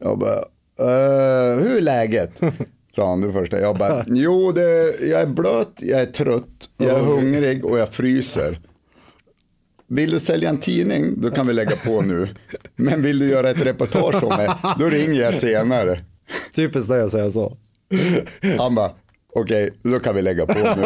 [0.00, 0.38] Jag bara,
[0.78, 2.30] "Eh, hur är läget?
[2.96, 3.60] Sa han det första.
[3.60, 7.88] Jag bara, jo, det, jag är blöt, jag är trött, jag är hungrig och jag
[7.88, 8.58] fryser.
[9.94, 12.28] Vill du sälja en tidning, då kan vi lägga på nu.
[12.76, 15.98] Men vill du göra ett reportage om mig, då ringer jag senare.
[16.54, 17.56] Typiskt dig att säga så.
[18.58, 18.90] Han bara,
[19.34, 20.84] okej, då kan vi lägga på nu.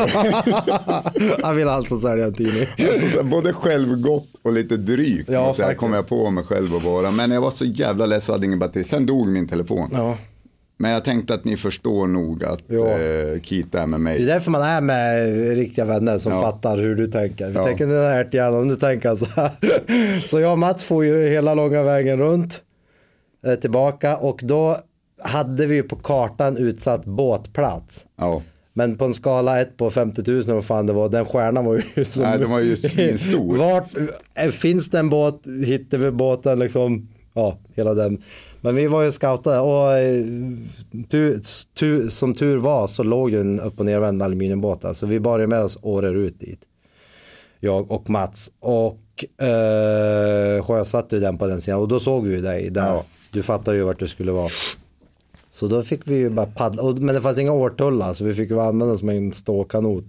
[1.43, 2.67] Han vill alltså sälja en tidning.
[3.03, 5.29] Alltså, både självgott och lite drygt.
[5.31, 7.11] Ja, så här kom jag på mig själv att vara.
[7.11, 8.85] Men jag var så jävla less och hade ingen batteri.
[8.85, 9.91] Sen dog min telefon.
[9.93, 10.17] Ja.
[10.81, 12.89] Men jag tänkte att ni förstår nog att Ja.
[12.99, 14.25] eh, Kita är med Det är mig.
[14.25, 16.43] därför man är med riktiga vänner som Ja.
[16.43, 17.47] fattar hur du tänker.
[17.49, 17.65] Vi Ja.
[17.65, 19.51] tänker den här ärthjärnan, du tänker så här.
[20.27, 22.63] Så jag och Mats får ju hela långa vägen runt
[23.47, 24.77] eh, tillbaka och då
[25.23, 28.07] hade vi ju på kartan utsatt båtplats.
[28.17, 28.43] Ja.
[28.73, 31.83] Men på en skala 1 på 50 000 vad fan det var, den stjärnan var
[31.97, 32.23] ju som...
[32.25, 33.57] Nej, den var ju svinstor.
[33.57, 33.91] Vart,
[34.35, 38.23] eh, finns det en båt, hittar vi båten liksom, ja, hela den.
[38.61, 40.25] Men vi var ju scoutade och eh,
[41.09, 41.41] tu,
[41.75, 44.93] tu, som tur var så låg ju en upp och nervänd aluminiumbåt där.
[44.93, 46.61] Så vi bar ju med oss året ut dit.
[47.61, 48.51] Jag och Mats.
[48.61, 52.87] Och eh, sjösatte ju den på den sidan och då såg vi ju dig där.
[52.87, 53.05] Ja.
[53.33, 54.51] Du fattade ju vart du skulle vara.
[55.51, 58.51] Så då fick vi ju bara paddla, men det fanns inga årtullar så vi fick
[58.51, 60.05] ju använda som en ståkanot.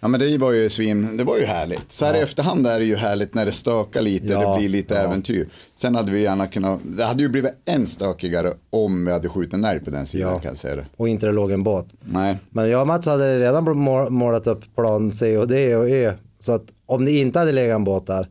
[0.00, 1.92] Ja, men det var ju svin, det var ju härligt.
[1.92, 4.68] Så här i efterhand är det ju härligt när det stökar lite, Ja, det blir
[4.68, 5.00] lite ja.
[5.00, 5.48] äventyr.
[5.76, 9.54] Sen hade vi gärna kunnat, det hade ju blivit än stökigare om vi hade skjutit
[9.54, 10.38] en älg på den sidan Ja.
[10.38, 10.86] kan jag säga det.
[10.96, 11.86] Och inte det låg en båt.
[12.04, 15.88] Nej, Men jag och Mats hade redan må- målat upp plan C och D och
[15.88, 16.12] E.
[16.40, 18.28] Så att om det inte hade legat en båt där,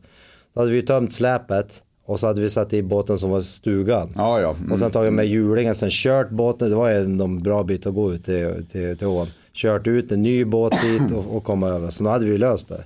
[0.54, 4.12] då hade vi tömt släpet och så hade vi satt i båten som var stugan.
[4.16, 4.54] ja ja.
[4.58, 4.72] Mm.
[4.72, 8.12] Och sen tagit med hjulingen, sen kört båten, det var en bra bit att gå
[8.12, 9.26] ut till, till, till ån.
[9.56, 11.90] Kört ut en ny båt dit och, och komma över.
[11.90, 12.84] Så nu hade vi löst det.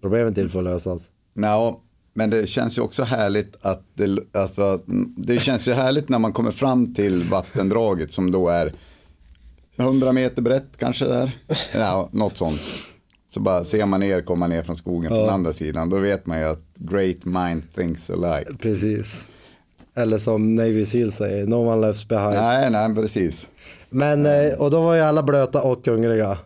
[0.00, 1.10] Problemen till för att lösas.
[1.34, 1.80] Ja,
[2.14, 4.80] men det känns ju också härligt att det, alltså,
[5.16, 8.72] det känns ju härligt när man kommer fram till vattendraget som då är
[9.76, 11.38] 100 meter brett kanske där.
[11.74, 12.60] Ja, något sånt.
[13.28, 15.90] Så bara ser man er komma ner från skogen från andra sidan.
[15.90, 18.56] Då vet man ju att great mind thinks alike.
[18.58, 19.26] Precis.
[19.96, 22.34] Eller som Navy Seal säger, no one left behind.
[22.34, 23.46] Nej, nej, precis.
[23.90, 26.38] Men, eh, och då var ju alla blöta och hungriga.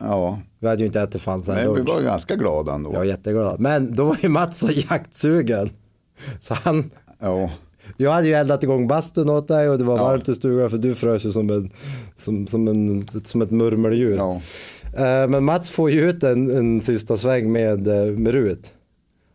[0.00, 2.92] Ja, Vi hade ju inte ätit fan sen men vi var ganska glada ändå.
[2.92, 3.60] Jag var jätteglad.
[3.60, 5.70] Men då var ju Mats så jaktsugen.
[6.40, 6.90] Så han,
[7.20, 7.50] Ja,
[7.96, 10.02] jag hade ju eldat igång bastun åt dig och det var Ja.
[10.04, 11.70] varmt i stugan för du frös ju som, en,
[12.16, 14.16] som, som, en, som ett murmeldjur.
[14.16, 14.40] ja.
[14.96, 18.72] Eh, Men Mats får ju ut en, en sista sväng med, eh, med Rut.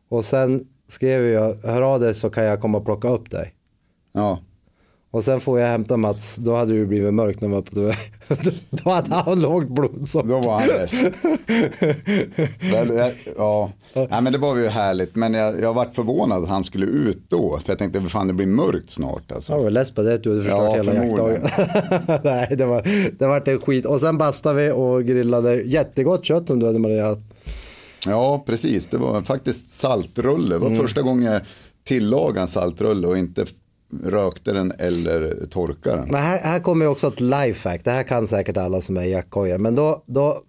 [0.10, 3.53] Och sen skrev jag, hör av dig så kan jag komma och plocka upp dig.
[4.19, 4.39] Ja.
[5.12, 7.93] Och sen får jag hämta Mats, då hade det blivit mörkt när man var på.
[8.69, 10.29] Då hade han lågt blodsocker.
[10.29, 10.69] Då var han.
[12.71, 13.71] Väl, jag- ja.
[13.93, 15.15] Nej, men det var ju härligt.
[15.15, 17.60] Men jag, jag varit förvånad att han skulle ut då.
[17.65, 19.32] För jag tänkte, fan det blir mörkt snart.
[19.32, 19.53] Alltså.
[19.53, 21.41] Jag var less på det, att du hade förstört Ja, hela jaktdagen.
[22.23, 23.86] Nej, det var, det var en skit.
[23.86, 27.19] Och sen bastade vi och grillade jättegott kött som du hade marinerat.
[28.05, 28.88] Ja, precis.
[28.88, 30.47] Det var faktiskt saltrulle.
[30.55, 31.41] Det var första gången jag
[31.84, 33.45] tillagade en saltrulle och inte
[34.04, 36.08] rökte den eller torkade den.
[36.12, 37.84] Men här, här kommer också ett lifehack.
[37.84, 39.58] Det här kan säkert alla som är jaktkojar.
[39.58, 40.41] Men då, då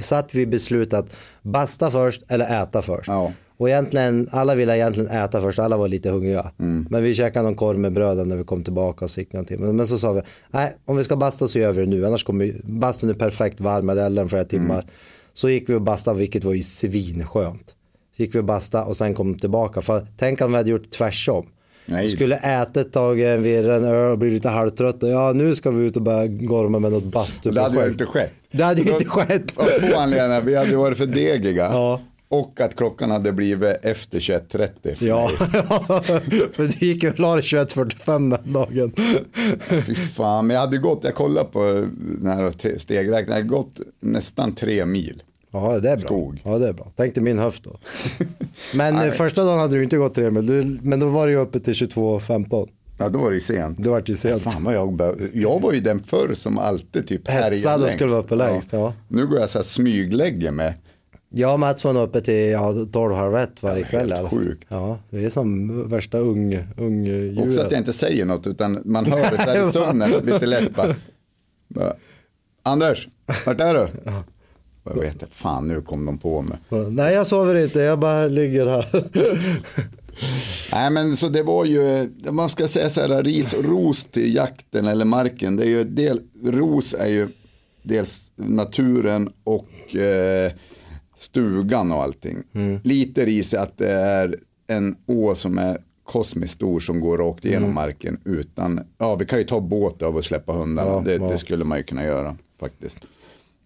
[0.00, 3.08] satt vi beslutat att basta först eller äta först.
[3.08, 3.32] Ja.
[3.56, 6.52] Och egentligen, alla ville egentligen äta först, alla var lite hungriga.
[6.56, 9.44] Men vi käkade någon korv med bröd när vi kom tillbaka och så gick någon
[9.44, 9.72] timme.
[9.72, 12.24] Men så sa vi, nej om vi ska basta så gör vi det nu, annars
[12.24, 14.84] kommer bastun är perfekt varm, hade elden flera timmar.
[15.32, 17.74] Så gick vi och bastade, vilket var ju svinskönt.
[18.16, 19.80] Så gick vi och bastade och sen kom tillbaka.
[19.80, 21.46] För tänk om vi hade gjort tvärsom.
[21.86, 22.08] Nej.
[22.08, 25.08] Skulle äta ett tag, en virre, en öl och bli lite halvtrötta.
[25.08, 27.50] Ja, nu ska vi ut och börja gorma med något bastu.
[27.50, 28.32] Det hade ju inte skett.
[28.50, 29.58] Det hade ju inte skett.
[29.58, 30.40] Av två anledningar.
[30.40, 31.64] Vi hade varit för degiga.
[31.72, 32.00] Ja.
[32.28, 34.94] Och att klockan hade blivit efter 21.30.
[34.94, 35.28] för Ja,
[36.52, 38.92] för du gick och la dig 21.45 den dagen.
[39.86, 41.86] Fy fan, men jag hade gått, jag kollade på
[42.20, 45.22] den här te- stegräknaren, jag hade gått nästan tre mil.
[45.50, 46.06] Ja, det är bra.
[46.06, 46.40] Skog.
[46.44, 46.92] Ja, det är bra.
[46.96, 47.78] Tänk dig min höft då.
[48.74, 51.32] Men eh, första dagen hade du inte gått tre mil, du, men då var det
[51.32, 52.68] ju uppe till 22.15.
[52.98, 53.82] Ja, då var det ju sent.
[53.82, 54.42] Det vart ju sent.
[54.42, 57.80] Fan vad jag, bör- jag var ju den förr som alltid typ härjade Hetsad och
[57.80, 57.94] längst.
[57.94, 58.92] skulle vara uppe längst, ja.
[59.08, 60.74] Nu går jag så här smyglägger med.
[61.32, 64.12] Jag och Mats var nog uppe till ja, 12 halv ett varje Ja, kväll.
[64.12, 64.64] helt sjukt.
[64.68, 67.00] Ja, vi är som värsta ung, ung
[67.38, 67.72] Också att djuret.
[67.72, 70.74] jag inte säger något utan man hör det så här i sömnen lite lätt
[71.68, 71.94] bara,
[72.62, 73.08] Anders,
[73.46, 73.88] vart är du?
[74.82, 76.58] Och Jag vet inte, fan nu kom de på mig.
[76.90, 78.86] Nej, jag sover inte, jag bara ligger här.
[80.72, 84.34] Nej men så det var ju, man ska säga så här, ris och ros till
[84.34, 85.56] jakten eller marken.
[85.56, 87.28] Det är ju del, ros är ju
[87.82, 90.52] dels naturen och eh,
[91.16, 92.42] stugan och allting.
[92.82, 97.44] Lite ris är att det är en å som är kosmiskt stor som går rakt
[97.44, 100.90] igenom marken utan, ja vi kan ju ta båt över och släppa hundarna.
[100.90, 101.28] Ja, det, ja.
[101.28, 102.98] det skulle man ju kunna göra faktiskt.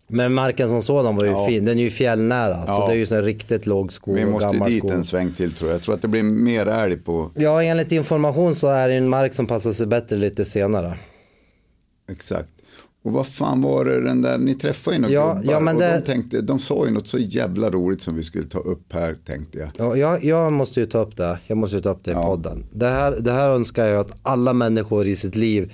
[0.09, 1.47] Men marken som sådan var ju Ja.
[1.47, 2.67] fin, den är ju fjällnära.
[2.67, 2.87] Så Ja.
[2.87, 4.91] det är ju så här riktigt låg skog Vi måste gammal dit skog.
[4.91, 5.75] en sväng till tror jag.
[5.77, 9.09] Jag tror att det blir mer älg på, Ja, enligt information så är det en
[9.09, 10.99] mark som passar sig bättre lite senare.
[12.13, 12.49] Exakt.
[13.05, 15.75] Och vad fan var det den där, ni träffade ju några Ja, gubbar ja, men
[15.77, 18.59] och det- de, tänkte, de sa ju något så jävla roligt som vi skulle ta
[18.59, 19.69] upp här tänkte jag.
[19.77, 21.39] Ja, jag, jag måste ju ta upp det.
[21.47, 22.27] Jag måste ju ta upp det i Ja.
[22.27, 22.65] podden.
[22.73, 25.73] Det här, det här önskar jag att alla människor i sitt liv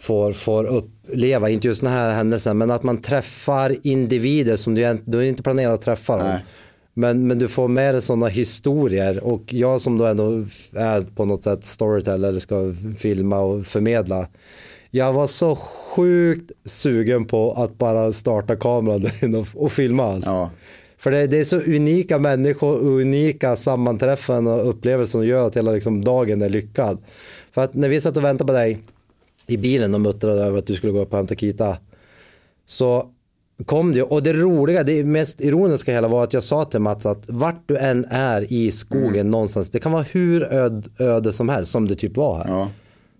[0.00, 1.50] får, får uppleva.
[1.50, 5.74] Inte just den här händelsen, men att man träffar individer som du, du inte planerat
[5.74, 6.16] att träffa.
[6.16, 6.26] Dem.
[6.26, 6.44] Nej.
[6.94, 11.24] Men, men du får med dig sådana historier och jag som då ändå är på
[11.24, 14.26] något sätt storyteller eller ska filma och förmedla.
[14.90, 20.04] Jag var så sjukt sugen på att bara starta kameran där inne och, och filma
[20.04, 20.26] allt.
[20.26, 20.50] Ja.
[20.98, 25.56] För det, det är så unika människor och unika sammanträffanden och upplevelser som gör att
[25.56, 26.98] hela liksom, dagen är lyckad.
[27.52, 28.78] För att när vi satt och väntade på dig
[29.50, 31.76] i bilen och muttrade över att du skulle gå upp och hämta Kita
[32.66, 33.06] så
[33.66, 37.06] kom det och det roliga, det mest ironiska hela var att jag sa till Mats
[37.06, 39.30] att vart du än är i skogen Mm.
[39.30, 42.48] någonstans, det kan vara hur öd, öde som helst som det typ var här.
[42.48, 42.70] Ja.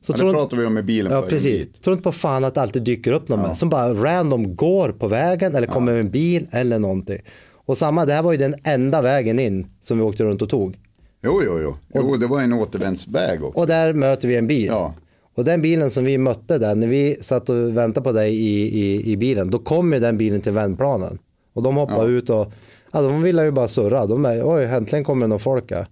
[0.03, 1.69] Så ja, tror det pratade vi om i bilen Ja precis.
[1.85, 4.93] Tror inte på fan att det alltid dyker upp någon med, som bara random går
[4.93, 7.19] på vägen eller kommer med en bil eller någonting.
[7.53, 10.49] Och samma, det här var ju den enda vägen in som vi åkte runt och
[10.49, 10.79] tog.
[11.23, 11.77] Jo, jo, jo.
[11.95, 13.61] Jo, det var en återvändsväg också.
[13.61, 14.67] Och där möter vi en bil.
[14.67, 14.95] Ja.
[15.41, 18.81] Och den bilen som vi mötte där, när vi satt och väntade på dig i,
[18.81, 21.19] i, i bilen, då kom ju den bilen till vändplanen.
[21.53, 22.53] Och de hoppade ut och,
[22.93, 24.07] ja, de ville ju bara surra.
[24.07, 25.87] De är, oj, äntligen kommer det någon folk här.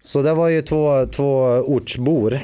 [0.00, 2.38] Så det var ju två, två ortsbor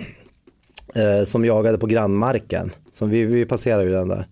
[0.94, 2.70] eh, som jagade på grannmarken.
[2.92, 4.26] Som vi, vi passerade ju den där.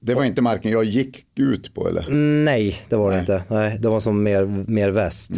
[0.00, 2.06] Det var inte marken jag gick ut på eller?
[2.44, 3.42] Nej, det var det inte.
[3.48, 5.30] Nej, det var som mer, mer väst.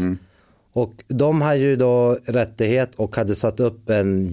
[0.72, 4.29] Och de hade ju då rättighet och hade satt upp en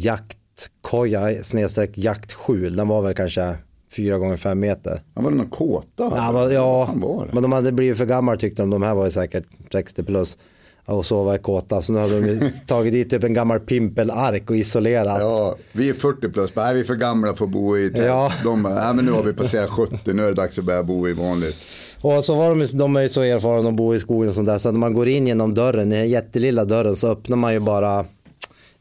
[0.57, 2.75] jaktkoja snedstreck jaktskjul.
[2.75, 3.55] Den var väl kanske
[3.95, 5.01] fyra gånger fem meter.
[5.15, 5.87] Ja, var det någon kåta?
[5.97, 7.33] Ja, men, Vad ja var det?
[7.33, 8.69] men de hade blivit för gamla tyckte de.
[8.69, 10.37] De här var ju säkert 60 plus.
[10.85, 11.81] Och sova i kåta.
[11.81, 15.19] Så nu hade de tagit dit typ en gammal pimpelark och isolerat.
[15.19, 18.05] Ja, vi är 40 plus, nej vi är för gamla för att bo i tält.
[18.05, 18.31] Ja.
[18.43, 21.07] De nej men nu har vi passerat 70, nu är det dags att börja bo
[21.07, 21.55] i vanligt.
[22.01, 24.47] Och så var de, de är ju så erfarna att bo i skogen och sånt
[24.47, 24.57] där.
[24.57, 27.59] Så när man går in genom dörren, den här jättelilla dörren så öppnar man ju
[27.59, 28.05] bara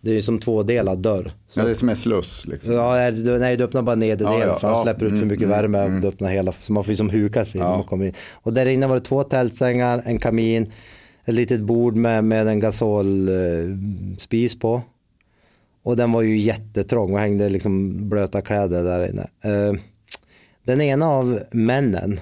[0.05, 1.33] Det är ju som tvådelad dörr.
[1.49, 2.75] Så, Ja, det är som en sluss liksom.
[2.75, 4.83] ja, nej, du, nej, du öppnar bara nederdelen Ja, ja, för ja.
[4.83, 5.79] släpper ut för Mm, mycket mm, värme.
[5.79, 6.01] mm.
[6.01, 7.75] Du öppnar hela, så man får ju som huka sig när Ja.
[7.77, 8.13] man kommer in.
[8.33, 10.73] Och där inne var det två tältsängar, en kamin,
[11.25, 14.83] ett litet bord med, med en gasolspis på.
[15.85, 19.23] Och den var ju jättetrång och hängde liksom blöta kläder där inne.
[19.45, 19.73] Eh,
[20.65, 22.21] den ena av männen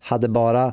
[0.00, 0.72] hade bara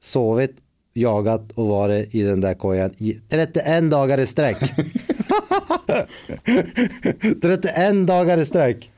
[0.00, 0.56] sovit,
[0.94, 4.56] jagat och varit i den där kojan i 31 dagar i sträck.
[7.42, 8.90] 31 dagar i sträck.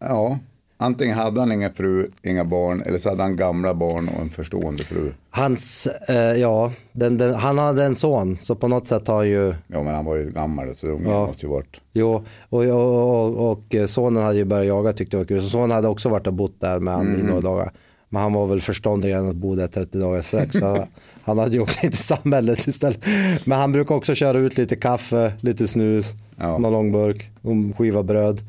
[0.00, 0.38] Ja,
[0.76, 4.30] antingen hade han inga fru, inga barn, eller så hade han gamla barn och en
[4.30, 5.12] förstående fru.
[5.30, 9.54] Hans, eh, ja, den, den, han hade en son så på något sätt har ju,
[9.66, 11.26] Ja, men han var ju gammal så ungen Ja.
[11.26, 11.80] måste ju varit.
[11.92, 15.42] jo, och, och, och, och sonen hade ju börjat jaga tyckte det var kul.
[15.42, 17.70] Så sonen hade också varit och bott där med han i några dagar.
[18.08, 20.52] Men han var väl förståndig redan att bo där 30 dagar sträck.
[20.52, 20.86] Så
[21.22, 23.00] han hade ju åkt in till samhället istället.
[23.44, 26.58] Men han brukar också köra ut lite kaffe, lite snus, Ja.
[26.58, 28.40] någon långburk, en skiva bröd.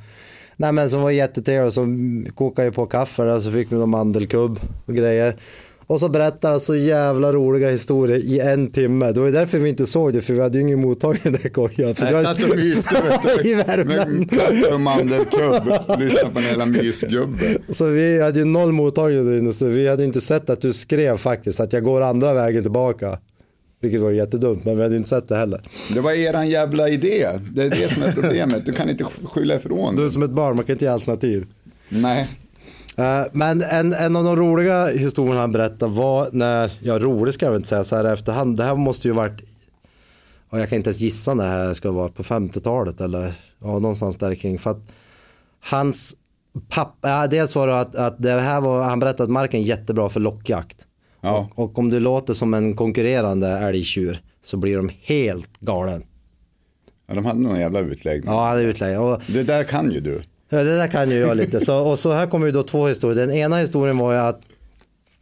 [0.57, 1.87] Nej men som var jättetrevligt, så
[2.35, 5.35] kokade ju på kaffe där, så fick vi någon mandelkubb och grejer.
[5.89, 9.11] Och så berättar han så jävla roliga historier i en timme.
[9.11, 11.49] Det var ju därför vi inte såg det, för vi hade ju ingen mottagning där
[11.49, 11.95] kojan.
[11.95, 12.95] För Jag satt och myste
[13.43, 14.29] I värmen.
[14.71, 15.63] med mandelkubb
[15.99, 17.57] lyssnade på en jävla mysgubbe.
[17.69, 20.73] Så vi hade ju noll mottagning där inne, så vi hade inte sett att du
[20.73, 23.19] skrev faktiskt att jag går andra vägen tillbaka.
[23.81, 25.61] Vilket var jättedumt, men vi hade inte sett det heller.
[25.93, 27.27] Det var eran jävla idé.
[27.55, 28.65] Det är det som är problemet.
[28.65, 31.45] Du kan inte skylla ifrån Du är som ett barn, man kan inte ge alternativ.
[31.89, 32.27] Nej.
[32.99, 37.45] Eh, Men en, en av de roliga historierna han berättade var när, ja rolig ska
[37.45, 39.41] jag väl inte säga så här efterhand, det här måste ju varit,
[40.49, 43.79] ja, jag kan inte ens gissa när det här ska vara på 50-talet eller ja,
[43.79, 44.59] någonstans där kring.
[44.59, 44.81] För att
[45.59, 46.15] hans
[46.69, 49.65] pappa, ja, dels var det att, att det här var, han berättade att marken är
[49.65, 50.85] jättebra för lockjakt.
[51.21, 51.49] Ja.
[51.55, 56.03] Och, och om du låter som en konkurrerande älgtjur så blir de helt galen.
[57.07, 58.33] Ja, de hade någon jävla utläggning.
[58.33, 58.99] Ja, det är utlägg.
[58.99, 60.21] Och, Det där kan ju du.
[60.49, 61.65] Ja, det där kan ju jag lite.
[61.65, 63.27] Så, och så här kommer ju då två historier.
[63.27, 64.41] Den ena historien var ju att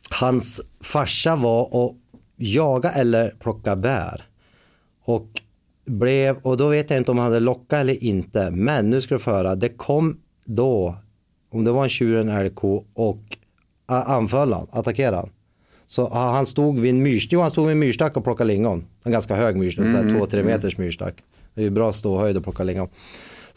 [0.09, 1.95] hans farsa var och
[2.35, 4.23] jaga eller plocka bär.
[5.03, 5.27] Och,
[5.85, 8.51] blev, och då vet jag inte om han hade lockat eller inte.
[8.51, 10.95] Men nu ska du få höra, det kom då,
[11.49, 13.37] om det var en tjur eller en älgko och
[13.85, 15.29] anföll han, attackerade han.
[15.85, 18.85] Så han stod vid en myrstack, han stod vid en myrstack och plockade lingon.
[19.03, 21.13] En ganska hög myrstack, mm, två, tre meters myrstack.
[21.53, 22.89] Det är ju bra ståhöjd att plocka lingon.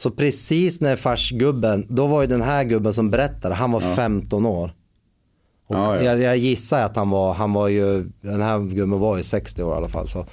[0.01, 4.47] Så precis när farsgubben, då var ju den här gubben som berättade, han var 15
[4.47, 4.75] år.
[5.67, 6.03] Och Ja, ja.
[6.03, 9.63] Jag, jag gissar att han var, han var ju, den här gubben var ju 60
[9.63, 10.09] år i alla fall.
[10.09, 10.27] Så.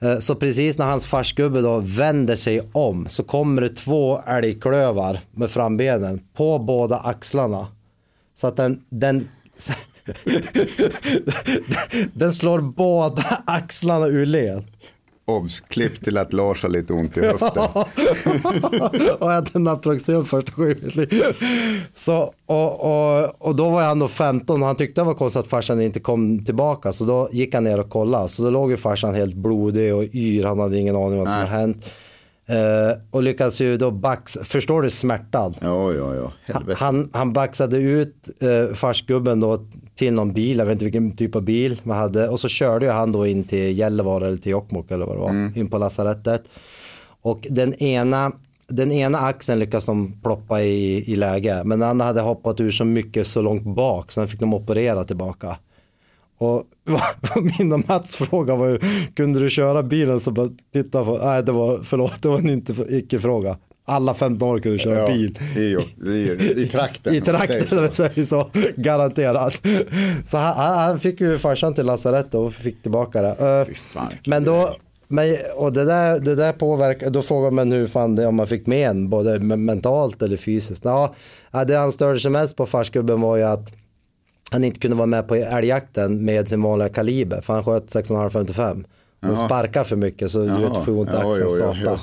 [0.00, 5.20] Eh, Så precis när hans farsgubbe då vänder sig om så kommer det två älgklövar
[5.30, 7.66] med frambenen på båda axlarna.
[8.34, 9.28] Så att den, den,
[12.12, 14.64] den slår båda axlarna ur led.
[15.36, 17.48] Obs, klipp till att Lars har lite ont i höften.
[19.20, 21.22] och jag en Naproxen första gången i mitt liv.
[21.94, 25.40] Så, och, och, och då var han då 15 och han tyckte det var konstigt
[25.40, 26.92] att farsan inte kom tillbaka.
[26.92, 28.28] Så då gick han ner och kollade.
[28.28, 30.44] Så då låg ju farsan helt blodig och yr.
[30.44, 31.86] Han hade ingen aning vad som hade hänt.
[32.50, 35.56] Eh, och lyckades ju då bax, förstår du smärtad?
[35.60, 36.32] Ja, ja, ja.
[36.54, 36.78] Helvete.
[36.80, 41.36] Han, han baxade ut eh, farsgubben då till någon bil, jag vet inte vilken typ
[41.36, 42.28] av bil man hade.
[42.28, 45.20] Och så körde ju han då in till Gällivare eller till Jokkmokk eller vad det
[45.20, 46.42] var, in på lasarettet.
[47.22, 48.32] Och den ena,
[48.68, 52.70] den ena axeln lyckades de ploppa i, i läge, men den andra hade hoppat ur
[52.70, 55.56] så mycket så långt bak så den fick de operera tillbaka.
[56.40, 56.62] Och
[57.58, 58.78] min och Mats fråga var ju,
[59.16, 62.50] kunde du köra bilen så bara titta på, nej det var, förlåt det var en
[62.50, 63.56] inte, icke-fråga.
[63.84, 65.38] Alla 15 år kunde köra Ja, bil.
[65.56, 65.60] i,
[66.10, 67.14] i, I trakten.
[67.14, 68.24] I man säger trakten, så.
[68.24, 68.24] så.
[68.24, 69.62] så garanterat.
[70.26, 73.28] Så han, han fick ju farsan till lasarett och fick tillbaka det.
[73.68, 74.76] Eh, fan, men då,
[75.08, 78.46] men, och det där, det där påverkar, då frågar man hur fan det, om man
[78.46, 80.84] fick med en, både me- mentalt eller fysiskt.
[80.84, 81.14] Ja,
[81.66, 83.72] det han störde sig mest på farsgubben var ju att
[84.50, 88.84] han inte kunde vara med på älgjakten med sin vanliga kaliber, för han sköt 6,5-55.
[89.22, 91.50] Han sparkade för mycket så du vet, får ont i Ja, axeln.
[91.50, 91.98] satan.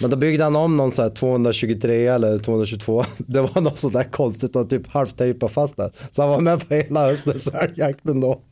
[0.00, 3.04] Men då byggde han om någon så här 223 eller 222.
[3.16, 5.90] Det var något sådär konstigt och typ halvtejpa fast det.
[6.10, 8.40] Så han var med på hela höstens älgjakten då.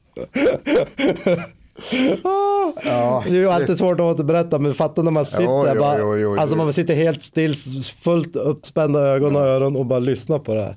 [2.85, 5.81] Ja, det är ju alltid svårt att återberätta men fatta när man sitter Jo, jo,
[5.81, 6.63] bara, jo, jo, alltså jo.
[6.65, 7.57] man sitter helt still,
[8.03, 10.77] fullt uppspända ögon och öron och bara lyssnar på det här.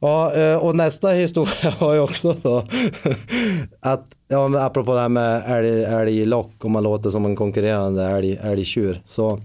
[0.00, 2.58] Ja, eh, och nästa historia var ju också då
[3.80, 8.04] att, ja, men apropå det här med älg, älglock och man låter som en konkurrerande
[8.04, 9.40] älg, älgtjur så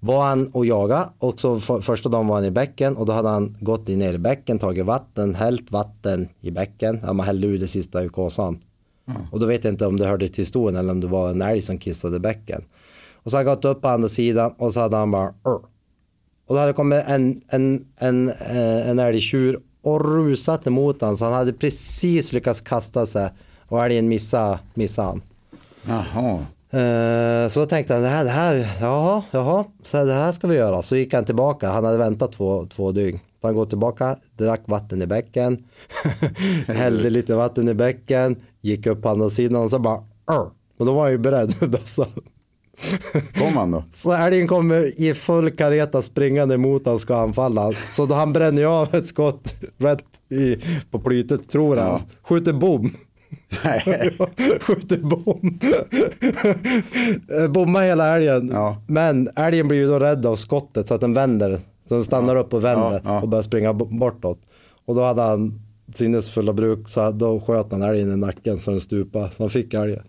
[0.00, 3.12] var han och jaga och så för, första dagen var han i bäcken och då
[3.12, 7.26] hade han gått in ner i bäcken, tagit vatten, hällt vatten i bäcken, ja, man
[7.26, 8.58] hällde ur det sista i kåsan.
[9.32, 11.42] Och då vet jag inte om det hörde till historien eller om det var en
[11.42, 12.64] älg som kissade i bäcken.
[13.14, 15.34] Och så hade jag gått upp på andra sidan och så hade han bara.
[16.46, 21.16] Och då hade det kommit en, en, en, eh, en älgtjur och rusat emot honom
[21.16, 23.30] så han hade precis lyckats kasta sig
[23.68, 25.22] och älgen missade, missade han.
[25.88, 26.38] Jaha.
[26.70, 30.46] Eh, Så då tänkte han, det här, det här, jaha, jaha, så det här ska
[30.46, 30.82] vi göra.
[30.82, 33.18] Så gick han tillbaka, han hade väntat två, två dygn.
[33.40, 35.64] Så han går tillbaka, drack vatten i bäcken,
[36.66, 40.86] hällde lite vatten i bäcken, gick upp på andra sidan och så bara, "Arr." och
[40.86, 42.06] då var han ju beredd med bössan.
[43.38, 43.84] Kom han då?
[43.92, 47.72] Så älgen kommer i full kareta springande mot han ska anfalla.
[47.72, 50.56] Så då han bränner ju av ett skott rätt i,
[50.90, 52.00] på plytet tror han.
[52.22, 52.90] Skjuter bom.
[54.60, 55.58] Skjuter bom.
[57.42, 58.48] Eh, Bommar hela älgen.
[58.52, 58.82] Ja.
[58.88, 61.60] Men älgen blir ju då rädd av skottet så att den vänder.
[61.88, 63.20] Så den stannar upp och vänder Ja, ja.
[63.20, 64.38] och börjar springa bortåt.
[64.84, 65.60] Och då hade han
[65.94, 69.30] sinnesfulla bruk så då sköt han älgen i nacken så den stupade.
[69.36, 70.02] Så han fick älgen.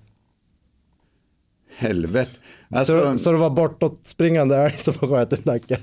[1.78, 2.32] Helvete.
[2.70, 5.80] Alltså, Så, så det var bortåt springande älg som sköt i nacken.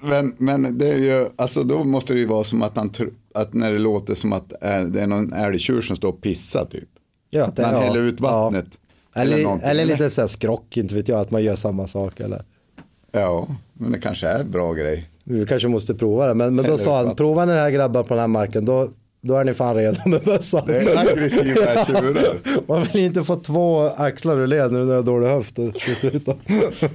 [0.00, 2.92] men, men det är ju, alltså då måste det ju vara som att han,
[3.34, 6.64] att när det låter som att äh, det är någon älgtjur som står och pissar
[6.64, 6.88] typ.
[7.30, 8.66] Ja, När han häller ut vattnet.
[9.14, 9.20] Ja.
[9.20, 9.68] Eller, någonting.
[9.68, 12.20] eller lite så här skrock, inte vet jag, att man gör samma sak.
[12.20, 12.42] Eller.
[13.12, 15.10] Ja, men det kanske är en bra grej.
[15.24, 16.34] Vi kanske måste prova det.
[16.34, 18.88] Men, men då sa han, prova när det här grabbar på den här marken, då,
[19.26, 20.62] då är ni fan redo med bössan.
[20.66, 22.38] Det är aggressiva tjurar.
[22.68, 25.56] Man vill inte få två axlar ur led nu när jag har dålig höft
[25.86, 26.34] dessutom.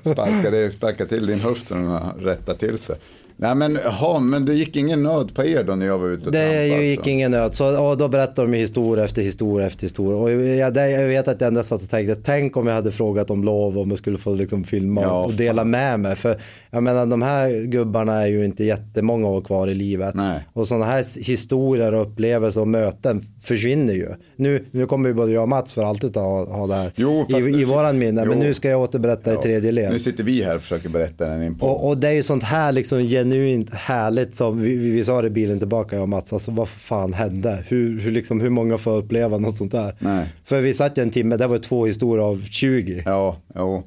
[0.02, 2.96] Sparka, det, sparka till din höft så den har rättat till sig.
[3.42, 6.26] Nej men, aha, men det gick ingen nöd på er då när jag var ute
[6.26, 7.10] och Det trampade, ju gick alltså.
[7.12, 7.56] ingen nöt.
[7.56, 10.18] Så, och då berättar de historia efter historia efter historia.
[10.18, 13.30] Och jag, jag vet att jag ändå satt och tänkte, tänk om jag hade frågat
[13.30, 16.16] om lov om jag skulle få liksom filma Ja, och dela med mig.
[16.16, 16.38] För
[16.72, 20.16] jag menar de här gubbarna är ju inte jättemånga år kvar i livet.
[20.16, 20.40] Nej.
[20.54, 24.08] Och sådana här historier och upplevelser och möten försvinner ju.
[24.36, 26.92] Nu, nu kommer ju både jag och Mats för alltid att ha, ha det här
[26.96, 28.26] Jo, i, i våran minne.
[28.26, 28.44] Men Jo.
[28.44, 29.92] nu ska jag återberätta i tredje led.
[29.92, 31.68] Nu sitter vi här och försöker berätta den in på.
[31.68, 33.00] Och, och det är ju sånt här liksom
[33.30, 36.52] genuint härligt som vi, vi, vi sa det i bilen tillbaka jag och Mats, alltså
[36.52, 37.64] vad fan hände?
[37.68, 39.96] Hur, hur, liksom, hur många får uppleva något sånt där?
[40.00, 40.34] Nej.
[40.46, 43.04] För vi satt ju en timme, det var två historier av 20.
[43.06, 43.84] Ja, jo.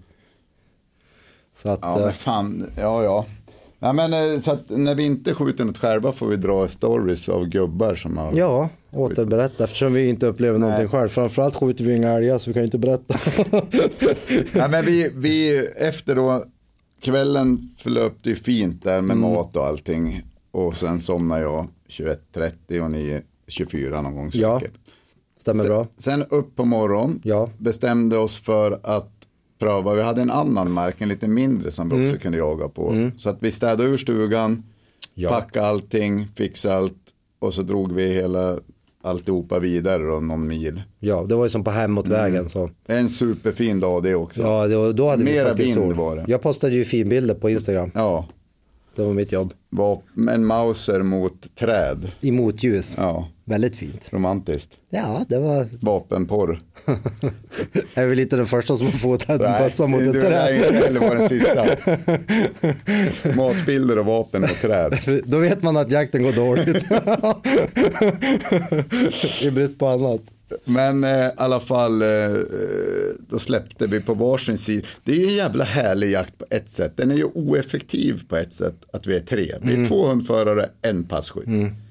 [1.55, 3.27] Så att, Ja, eh, men fan, ja, ja.
[3.79, 7.47] Nej, men eh, så när vi inte skjuter något själva får vi dra stories av
[7.47, 8.33] gubbar som har...
[8.37, 11.09] ja, återberätta eftersom vi inte upplever någonting själv.
[11.09, 13.15] Framförallt skjuter vi inga älgar så vi kan inte berätta.
[14.55, 16.45] Nej, men vi, vi, efter då,
[17.03, 20.23] kvällen förlöpte ju fint där med mat och allting.
[20.51, 24.61] Och sen somnade jag 21.30 och ni 24 någon gång Ja.
[24.61, 24.75] säkert.
[25.37, 25.87] Stämmer bra.
[25.97, 27.51] Sen upp på morgon, Ja.
[27.59, 29.11] bestämde oss för att
[29.59, 32.07] pröva, vi hade en annan mark, en lite mindre som vi Mm.
[32.09, 33.11] också kunde jaga på.
[33.19, 34.63] Så att vi städade ur stugan,
[35.15, 35.31] Ja.
[35.31, 36.95] packade allting, fixade allt
[37.39, 38.59] och så drog vi hela
[39.03, 40.83] alltihopa vidare då, någon mil.
[40.99, 42.71] Ja, det var ju som på hemåtvägen så.
[42.87, 44.43] En superfin dag det också.
[44.43, 45.95] Ja, det var, då hade vi Mera faktiskt vind sol.
[45.95, 46.25] var det.
[46.29, 47.91] Jag postade ju finbilder på Instagram.
[47.95, 48.29] Ja,
[48.97, 49.55] Det var mitt jobb.
[49.71, 52.13] var en Mauser mot träd.
[52.21, 52.95] I motljus.
[52.97, 54.09] Ja, Väldigt fint.
[54.13, 54.71] romantiskt.
[54.91, 56.61] Ja, det var Vapenporr.
[57.95, 60.57] Jag är väl inte den första som har fotat en bössa mot ett träd.
[60.57, 61.67] inte heller vara den sista.
[63.37, 65.23] Matbilder och vapen och träd.
[65.27, 66.85] Då vet man att jakten går dåligt.
[69.43, 70.21] I brist på annat.
[70.65, 72.41] Men eh, i alla fall, eh, eh,
[73.29, 74.87] då släppte vi på varsin sida.
[75.05, 76.93] Det är ju en jävla härlig jakt på ett sätt.
[76.97, 79.55] Den är ju oeffektiv på ett sätt att vi är tre.
[79.63, 81.47] Vi är två hundförare, en passkytt.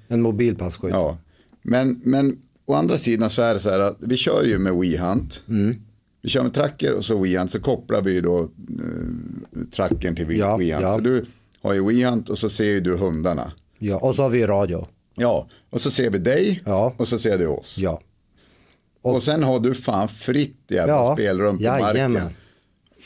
[0.08, 0.92] En mobil passkytt.
[0.92, 1.18] Ja.
[1.62, 4.74] Men, men å andra sidan så är det så här att vi kör ju med
[4.74, 5.44] WeHunt.
[6.24, 8.48] Vi kör med tracker och så WeHunt så kopplar vi ju då eh,
[9.76, 10.82] trackern till Ja, WeHunt.
[10.84, 10.94] ja.
[10.96, 11.26] Så du
[11.62, 13.52] har ju WeHunt och så ser ju du hundarna.
[13.80, 14.88] Ja, och så har vi radio.
[15.16, 16.94] Ja, och så ser vi dig Ja.
[16.98, 17.78] och så ser du oss.
[17.80, 18.02] Ja.
[19.02, 22.12] Och, sen har du fan fritt jävla Ja, spelrum på jajamän.
[22.14, 22.34] marken.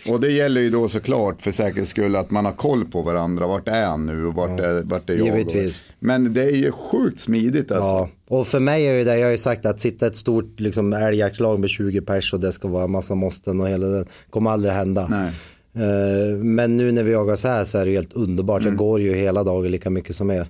[0.08, 3.48] Och det gäller ju då såklart för säkerhets skull att man har koll på varandra.
[3.48, 5.26] Vart är han nu och vart, är, vart är jag?
[5.26, 5.84] Givetvis.
[6.00, 7.86] Men det är ju sjukt smidigt alltså.
[7.86, 10.60] Ja, och för mig är ju det, jag har ju sagt att sitta ett stort
[10.60, 14.52] liksom, älgjaktslag med 20 pers och det ska vara massa måsten och hela det kommer
[14.52, 15.08] aldrig hända.
[15.08, 15.32] Nej.
[15.76, 18.62] Eh, men nu när vi jagar så här så är det helt underbart.
[18.62, 18.72] Mm.
[18.74, 20.48] Jag går ju hela dagen lika mycket som er.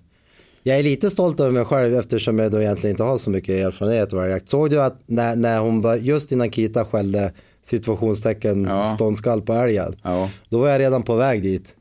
[0.68, 3.66] Jag är lite stolt över mig själv eftersom jag då egentligen inte har så mycket
[3.66, 4.50] erfarenhet av älgjakt.
[4.50, 8.94] Såg du att när, när hon bör, just innan Kita skällde situationstecken Ja.
[8.96, 9.96] ståndskall på älgen.
[10.04, 10.30] Ja.
[10.50, 11.76] Då var jag redan på väg dit.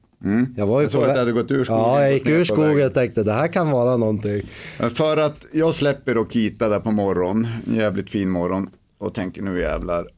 [0.56, 2.28] Jag, var ju Jag såg på att du hade gått ur skogen, Ja, jag gick
[2.28, 4.42] ur skogen och tänkte det här kan vara någonting.
[4.80, 9.14] Men För att jag släpper då Kita där på morgon, en jävligt fin morgon och
[9.14, 10.08] tänker nu jävlar.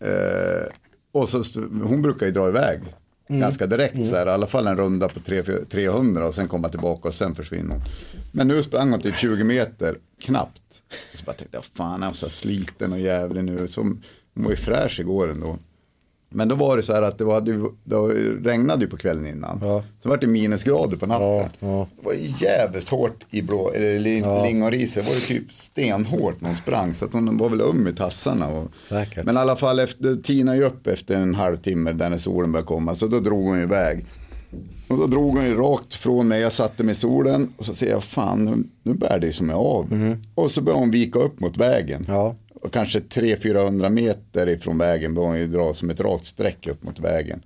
[0.00, 0.66] Eh,
[1.12, 1.42] och så,
[1.82, 2.80] hon brukar ju dra iväg
[3.28, 6.68] ganska direkt så här, i alla fall en runda på 300 300 och sen komma
[6.68, 7.82] tillbaka och sen försvinner hon.
[8.32, 10.82] Men nu sprang hon typ 20 meter, knappt.
[11.14, 13.68] Så bara tänkte jag, fan jag är så sliten och jävlig nu.
[13.68, 14.02] Så hon
[14.34, 15.58] var ju fräsch igår ändå.
[16.28, 19.58] Men då var det så här att det, var, det regnade ju på kvällen innan.
[19.62, 19.84] Ja.
[20.02, 21.26] Så var det minusgrader på natten.
[21.26, 21.88] Ja, ja.
[21.96, 24.44] Det var ju jävligt hårt i blå, eller li, Ja.
[24.44, 25.04] lingonriset.
[25.04, 26.94] Det var ju typ stenhårt när hon sprang.
[26.94, 28.48] Så att hon var väl öm i tassarna.
[28.48, 29.24] Och, Säkert.
[29.24, 32.66] Men i alla fall, efter, tinade ju upp efter en halvtimme där när solen började
[32.66, 32.94] komma.
[32.94, 34.04] Så då drog hon ju iväg.
[34.88, 36.40] Och så drog hon ju rakt från mig.
[36.40, 37.52] Jag satte mig i solen.
[37.56, 40.16] Och så ser jag, fan nu, nu bär det som är av.
[40.34, 42.04] Och så började hon vika upp mot vägen.
[42.08, 42.34] Ja.
[42.64, 46.82] Och kanske 300-400 meter ifrån vägen började hon ju dra som ett rakt streck upp
[46.82, 47.42] mot vägen.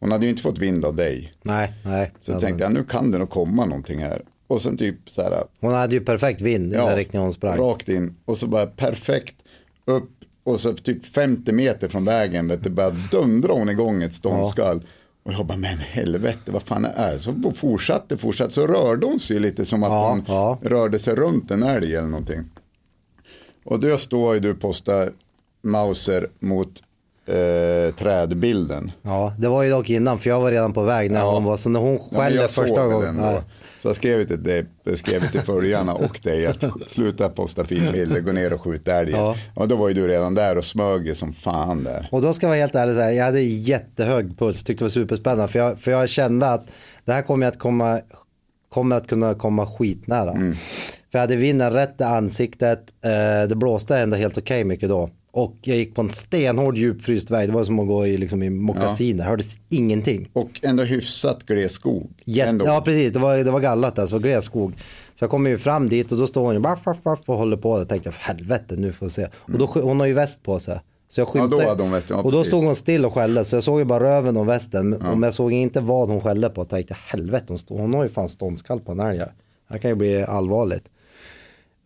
[0.00, 1.32] Hon hade ju inte fått vind av dig.
[1.42, 2.12] Nej, nej.
[2.20, 4.22] Så jag Alltså, tänkte jag, nu kan det nog komma någonting här.
[4.46, 7.58] Och sen typ så här, Hon hade ju perfekt vind i den riktningen hon sprang.
[7.58, 8.16] rakt in.
[8.24, 9.34] Och så bara perfekt
[9.84, 10.10] upp.
[10.44, 14.86] Och så typ 50 meter från vägen, vet du, bara dundra hon igång ett ståndskall.
[15.22, 17.18] Och jag bara, men helvete, vad fan är det?
[17.18, 20.58] Så fortsatte, fortsatte, så rörde hon sig lite som att Ja, hon ja.
[20.62, 22.40] rörde sig runt en älg eller någonting.
[23.66, 25.06] Och då står ju du posta
[25.62, 26.82] Mauser mot
[27.26, 28.92] eh, trädbilden.
[29.02, 31.34] Ja, det var ju dock innan för jag var redan på väg när Ja.
[31.34, 33.22] hon var, så när hon Ja, skällde jag första gången.
[33.82, 38.20] Så jag skrev till, dig, jag skrev till följarna och dig att sluta posta filmbilder,
[38.20, 39.18] gå ner och skjuta älgen.
[39.20, 39.36] Ja.
[39.54, 42.08] Och då var ju du redan där och smög som fan där.
[42.12, 44.86] Och då ska jag vara helt ärlig, så här, jag hade jättehög puls, tyckte det
[44.86, 45.48] var superspännande.
[45.52, 46.66] För jag, för jag kände att
[47.04, 48.00] det här kommer att, komma,
[48.68, 50.30] kommer att kunna komma skitnära.
[50.30, 50.54] Mm.
[51.16, 55.10] För jag hade vinden rätt i ansiktet, eh, det blåste ändå helt okej mycket då.
[55.32, 58.42] Och jag gick på en stenhård djupfryst väg, det var som att gå i, liksom,
[58.42, 60.28] i mockasiner, hördes ingenting.
[60.32, 62.10] Och ändå hyfsat gles skog.
[62.24, 64.72] Jätte, ja precis, det var, det var gallat alltså, gles skog.
[65.14, 67.36] Så jag kommer ju fram dit och då står hon ju baff, baff, baff, och
[67.36, 67.78] håller på.
[67.78, 69.26] Jag tänkte för helvete nu får vi se.
[69.40, 70.80] Och då, sk- hon har ju väst på sig.
[71.08, 73.44] Så jag skymtade, då hade hon väst, ja, och då stod hon still och skällde.
[73.44, 74.90] Så jag såg ju bara röven och västen.
[74.90, 76.60] Men jag såg inte vad hon skällde på.
[76.60, 79.18] Jag tänkte helvete hon, stod, hon har ju fan ståndskall på en älg.
[79.18, 79.28] Det
[79.68, 80.84] här kan ju bli allvarligt.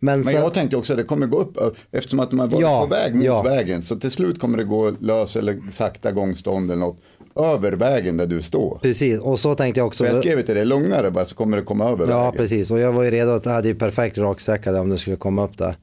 [0.02, 1.58] Men, Men sen, jag tänkte också att det kommer gå upp,
[1.92, 3.42] eftersom att de har varit Ja, på väg mot ja.
[3.42, 3.82] vägen.
[3.82, 6.98] Så till slut kommer det gå lös eller sakta gångstånd eller något.
[7.36, 8.78] Över vägen där du står.
[8.82, 10.04] precis, och så tänkte jag också.
[10.04, 12.36] Så jag skrev till dig, lugnare bara så kommer det komma över Ja, vägen.
[12.36, 12.70] precis.
[12.70, 15.16] Och jag var ju redo att jag hade ju perfekt raksträcka där om det skulle
[15.16, 15.76] komma upp där.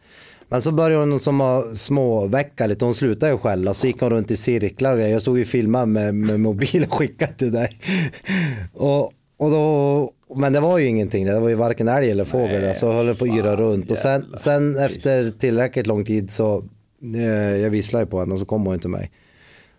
[0.50, 2.86] Men så började hon som att småväcka lite.
[2.86, 3.74] Hon slutade ju skälla.
[3.74, 5.10] Så gick hon runt i cirklar och.
[5.10, 7.80] Jag stod ju och filmade med, med mobilen och skickade till dig.
[8.74, 9.04] Och,
[9.40, 11.26] och då, men det var ju ingenting.
[11.26, 12.76] Det var ju varken älg eller fågel.
[12.76, 13.92] Så jag höll på att yra runt.
[13.92, 16.64] Och sen, sen efter tillräckligt lång tid så
[17.16, 19.12] eh, jag visslade ju på henne och så kom hon till mig.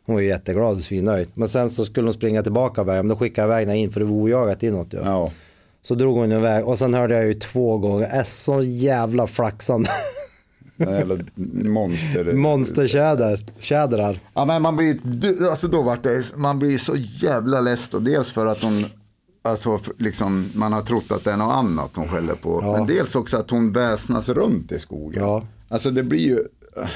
[0.06, 1.28] Hon var ju jätteglad och svinnöjd.
[1.34, 3.06] Men sen så skulle hon springa tillbaka vägen.
[3.06, 4.94] Men då skickade jag iväg henne in för det var ojagat inåt.
[4.94, 4.98] ju.
[4.98, 5.30] Ja.
[5.82, 9.90] Så drog hon iväg och sen hörde jag ju två gånger, är så jävla flaxande.
[10.76, 11.18] Jävla
[11.64, 12.32] monster.
[12.34, 14.20] Monstertjäder, tjädrar.
[14.34, 14.96] Ja men man blir,
[15.50, 17.98] alltså då vart det, man blir så jävla less då.
[17.98, 18.84] Dels för att hon,
[19.50, 22.60] alltså liksom, man har trott att det är något annat hon skäller på.
[22.62, 22.72] Ja.
[22.72, 25.22] Men dels också att hon väsnas runt i skogen.
[25.22, 25.42] Ja.
[25.68, 26.38] Alltså det blir ju,
[26.82, 26.88] äh,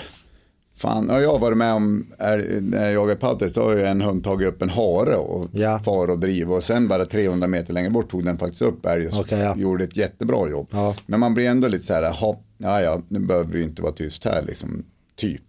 [0.77, 3.83] fan, ja, jag har varit med om, är, när jag jagar padel så har ju
[3.85, 5.79] en hund tagit upp en hare och Ja.
[5.85, 6.53] far och driv.
[6.53, 9.57] Och sen bara 300 meter längre bort tog den faktiskt upp älg och Okej, ja.
[9.57, 10.69] gjorde ett jättebra jobb.
[10.71, 10.95] Ja.
[11.07, 13.93] Men man blir ändå lite så här, "Jaha, ja ja, nu behöver vi inte vara
[13.93, 14.85] tyst här liksom,
[15.17, 15.43] typ.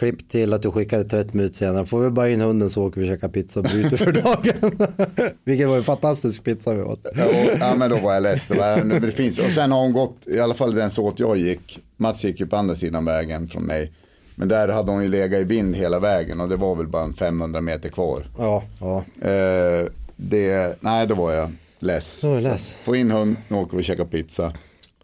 [0.00, 1.86] Klipp till att du skickade 30 minuter senare.
[1.86, 5.32] Får vi bara in hunden så åker vi och käkar pizza och bryter för dagen.
[5.44, 7.06] Vilket var en fantastisk pizza vi åt.
[7.16, 8.48] Ja, och, ja men då var jag less.
[8.48, 12.24] Det, finns, och sen har hon gått, i alla fall den såt jag gick, Mats
[12.24, 13.92] gick ju på andra sidan vägen från mig.
[14.34, 17.02] Men där hade hon ju legat i vind hela vägen och det var väl bara
[17.02, 18.26] en 500 meter kvar.
[18.38, 19.04] Ja, ja.
[19.28, 19.86] Eh,
[20.16, 22.24] det, nej då var jag less.
[22.24, 22.76] Var less.
[22.82, 24.52] Få in hund, nu åker vi och käkar pizza.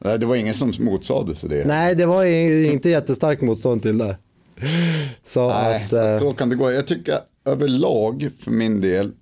[0.01, 1.65] Nej, Det var ingen som motsade sig det.
[1.67, 4.17] Nej, det var inte jättestarkt motstånd till det.
[5.25, 6.73] Så Nej, att, så, eh, så kan det gå.
[6.73, 9.13] Jag tycker överlag för min del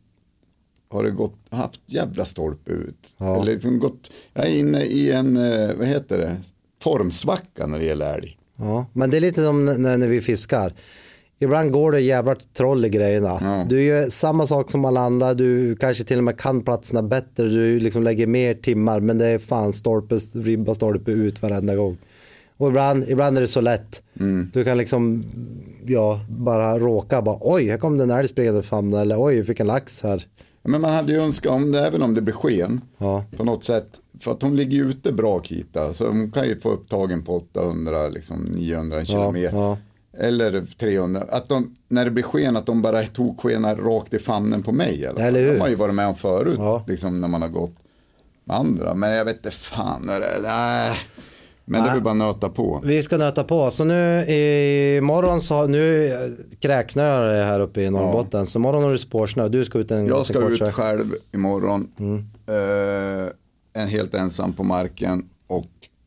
[0.90, 3.14] har det gått, haft jävla stolpe ut.
[3.18, 3.34] Ja.
[3.36, 6.36] Eller liksom gått, jag är inne i en, eh, vad heter det,
[6.82, 8.38] formsvacka när det gäller älg.
[8.56, 10.74] Ja, men det är lite som när, när vi fiskar.
[11.38, 13.38] Ibland går det jävla troll i grejerna.
[13.42, 13.66] Ja.
[13.68, 17.44] Du gör samma sak som alla andra, du kanske till och med kan platserna bättre,
[17.44, 21.96] du liksom lägger mer timmar, men det är fan stolpe, ribba stolpe ut varenda gång.
[22.56, 24.02] Och ibland, ibland är det så lätt.
[24.20, 24.50] Mm.
[24.54, 25.24] Du kan liksom,
[25.86, 29.60] ja, bara råka, bara oj, här kom den älg springande fram, eller oj, jag fick
[29.60, 30.26] en lax här.
[30.62, 33.24] Men man hade ju önskat om det, även om det blir sken, Ja.
[33.36, 34.00] på något sätt.
[34.20, 38.08] För att hon ligger ute bra Kita, så hon kan ju få upptagen på 800,
[38.08, 39.56] liksom 900 kilometer.
[39.56, 39.78] ja.
[40.18, 41.24] Eller 300.
[41.28, 44.72] Att de, när det blir sken, att de bara tog skenar rakt i famnen på
[44.72, 45.02] mig.
[45.06, 45.20] fall.
[45.20, 45.52] Eller hur?
[45.54, 47.74] De har ju varit med om förut, liksom när man har gått
[48.44, 48.94] med andra.
[48.94, 50.96] Men jag vet inte fan, det, nej.
[51.64, 52.80] Men det är väl bara nöta på.
[52.84, 53.70] Vi ska nöta på.
[53.70, 56.10] Så nu i morgon så, nu
[56.60, 58.46] kräksnöar det här uppe i Norrbotten.
[58.46, 59.48] Så imorgon har du spårsnö.
[59.48, 61.88] Du ska ut en Jag ska ut själv imorgon.
[61.98, 62.24] Mm.
[62.46, 63.28] Eh,
[63.82, 65.28] en helt ensam på marken.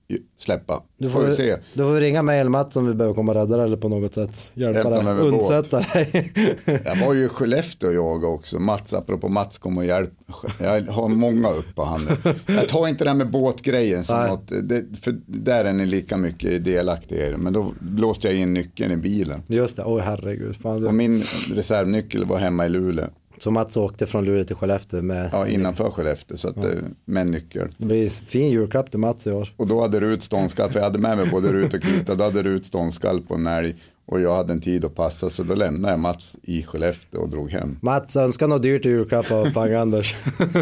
[0.09, 0.83] Och släppa.
[0.97, 1.57] Du får vi se.
[1.73, 3.89] Du får ringa mig eller Mats om vi behöver komma och rädda dig eller på
[3.89, 6.31] något sätt hjälpa dig, undsätta dig.
[6.85, 8.59] Jag var ju i Skellefteå jag också.
[8.59, 10.13] Mats, apropå Mats kom och hjälp.
[10.59, 12.17] Jag har många upp på handen.
[12.45, 14.27] Jag tar inte det här med båtgrejen som Nej.
[14.29, 17.37] något, det, för där är ni lika mycket delaktiga i det.
[17.37, 19.43] Men då blåste jag in nyckeln i bilen.
[19.47, 20.55] Just det, oj herregud.
[20.55, 20.91] Fan, Och du.
[20.91, 21.21] min
[21.53, 23.05] reservnyckel var hemma i Luleå.
[23.39, 26.37] Så Mats åkte från Luleå till Skellefteå med, Ja, innanför Skellefteå.
[26.37, 26.71] Så att, eh,
[27.05, 27.67] med nyckel.
[27.77, 29.53] det blir fin julklapp till Mats i år.
[29.57, 32.23] Och då hade Rut ståndskall, för jag hade med mig både Rut och Krita, då
[32.23, 33.75] hade Rut ståndskall på en älg
[34.05, 37.29] och jag hade en tid att passa så då lämnade jag Mats i Skellefteå och
[37.29, 37.77] drog hem.
[37.81, 40.15] Mats önskar något dyrt i julklapp av Pang-Anders.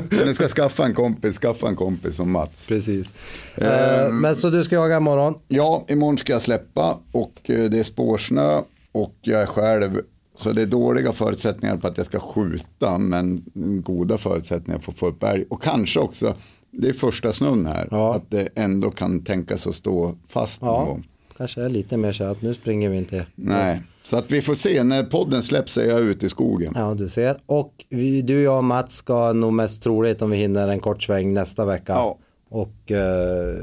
[0.09, 2.67] Men ni ska skaffa en kompis, skaffa en kompis som Mats.
[2.67, 3.13] Precis.
[3.55, 5.35] Eh, men så du ska jaga imorgon?
[5.47, 8.61] Ja, imorgon ska jag släppa och eh, det är spårsnö
[8.91, 10.01] och jag är själv.
[10.35, 13.43] Så det är dåliga förutsättningar på att jag ska skjuta men
[13.85, 15.45] goda förutsättningar för att få upp älg.
[15.49, 16.33] Och kanske också,
[16.71, 18.15] det är första snön här, Ja.
[18.15, 21.07] att det ändå kan tänkas att stå fast någon Ja, gång.
[21.37, 23.25] kanske är lite mer så att nu springer vi inte.
[23.35, 24.83] Nej, så att vi får se.
[24.83, 26.73] När podden släpps är jag ute i skogen.
[26.75, 27.37] Ja, du ser.
[27.45, 31.03] Och vi, du, jag och Mats ska nog mest troligt om vi hinner en kort
[31.03, 31.93] sväng nästa vecka.
[31.93, 32.17] Ja.
[32.49, 33.55] Och eh,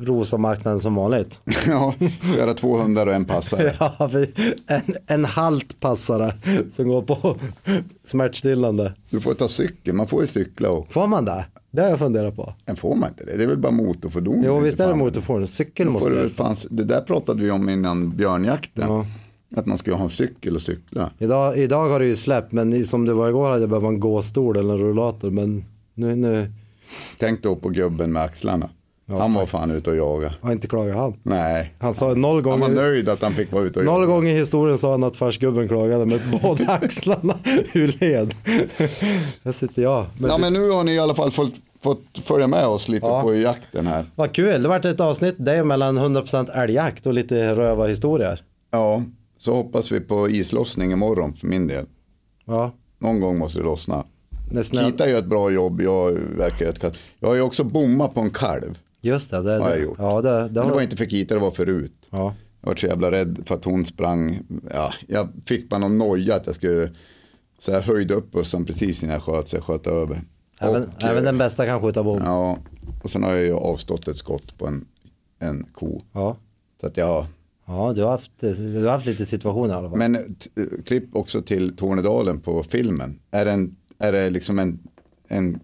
[0.00, 1.40] rosa marknaden som vanligt.
[1.66, 1.94] Ja,
[2.36, 3.74] göra två hundar och en passare.
[3.80, 4.10] ja,
[4.66, 6.34] en, en halt passare
[6.72, 7.36] som går på
[8.04, 8.94] smärtstillande.
[9.10, 11.44] Du får ta cykel, man får ju cykla och Får man det?
[11.70, 12.54] Det har jag funderat på.
[12.66, 13.36] en får man inte det?
[13.36, 14.42] Det är väl bara motorfordon?
[14.46, 15.46] Jo, visst är det motorfordon.
[15.46, 18.88] Cykel måste du, fanns, det där pratade vi om innan björnjakten.
[18.88, 19.06] Ja.
[19.56, 21.10] Att man skulle ha en cykel och cykla.
[21.18, 24.00] Idag, idag har det ju släppt, men som det var igår hade jag behövt en
[24.00, 25.30] gåstol eller en rullator.
[25.30, 25.64] Men
[25.94, 26.52] nu, nu
[27.18, 28.70] Tänk då på gubben med axlarna.
[29.06, 29.50] Ja, han var faktiskt.
[29.50, 30.34] fan ute och jaga.
[30.42, 31.14] har inte klagat han.
[31.22, 34.02] Nej, Han sa noll han var gånger, nöjd att han fick vara ute och noll
[34.02, 34.12] jaga.
[34.14, 37.38] gånger i historien sa han att farsgubben klagade med båda axlarna
[37.72, 38.34] ur led.
[39.42, 40.06] Där sitter jag.
[40.18, 43.06] Men Ja, men nu har ni i alla fall fått, fått följa med oss lite
[43.06, 43.22] Ja.
[43.22, 44.04] på jakten här.
[44.14, 48.40] Vad kul, det vart ett avsnitt det är mellan 100% älgjakt och lite röva historier.
[48.70, 49.02] Ja,
[49.38, 51.86] så hoppas vi på islossning imorgon för min del.
[52.44, 54.04] Ja, Någon gång måste det lossna.
[54.64, 54.84] Snö...
[54.84, 56.96] Kita gör ett bra jobb, jag verkar göra ett katt.
[57.20, 58.78] Jag har ju också bommat på en kalv.
[59.00, 59.82] Just det, det, Har jag det.
[59.82, 59.96] gjort.
[59.98, 60.70] Ja, det, det, Men det har...
[60.70, 61.92] var inte för Kita, det var förut.
[62.10, 62.34] ja.
[62.60, 64.38] Jag var så jävla rädd för att hon sprang.
[64.72, 66.90] Ja, jag fick bara någon noja att jag skulle.
[67.58, 70.22] Så jag höjde upp bussen precis innan jag sköt så jag sköt över.
[70.60, 72.18] Även, Och, även eh, den bästa kan skjuta bom.
[72.18, 72.24] Ja.
[72.24, 72.58] Ja,
[73.02, 74.84] och sen har jag ju avstått ett skott på en,
[75.38, 76.00] en ko.
[76.12, 76.36] Ja.
[76.80, 77.26] Så att jag,
[77.66, 79.98] du, har haft, du har haft lite situationer i alla fall.
[79.98, 80.36] men
[80.86, 83.18] klipp också till Tornedalen på filmen.
[83.30, 84.78] Är det, en, är det liksom en,
[85.28, 85.60] en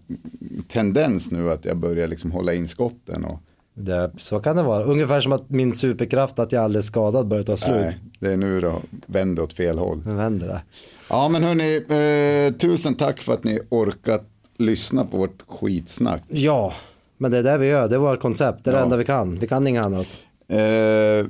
[0.67, 3.25] tendens nu att jag börjar liksom hålla in skotten?
[3.25, 3.39] Och,
[3.73, 4.83] Det, så kan det vara.
[4.83, 7.75] Ungefär som att min superkraft att jag aldrig är skadad börjar ta slut.
[7.75, 10.01] nej, det är nu då vänder åt fel håll.
[10.05, 10.61] Nu vänder det.
[11.09, 11.75] Ja men hörni,
[12.47, 14.23] eh, tusen tack för att ni orkat
[14.57, 16.21] lyssna på vårt skitsnack.
[16.27, 16.73] Ja,
[17.17, 17.87] men det är det vi gör.
[17.89, 18.63] Det är vårt koncept.
[18.63, 18.83] Det är det Ja.
[18.83, 19.39] enda vi kan.
[19.39, 20.07] Vi kan inget annat.
[20.47, 21.27] Eh,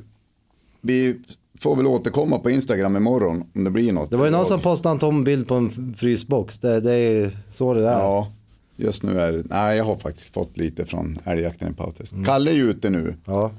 [0.82, 1.22] vi
[1.62, 4.10] får väl återkomma på Instagram imorgon om det blir något.
[4.10, 6.58] Det var ju någon som postade en tom bild på en frysbox.
[6.58, 8.00] Det, det är så det är.
[8.00, 8.32] Ja,
[8.76, 12.12] just nu är det, nej jag har faktiskt fått lite från älgjakten i Pautes.
[12.12, 12.26] Mm.
[12.26, 13.16] Kalle är ju ute nu.
[13.26, 13.52] Ja.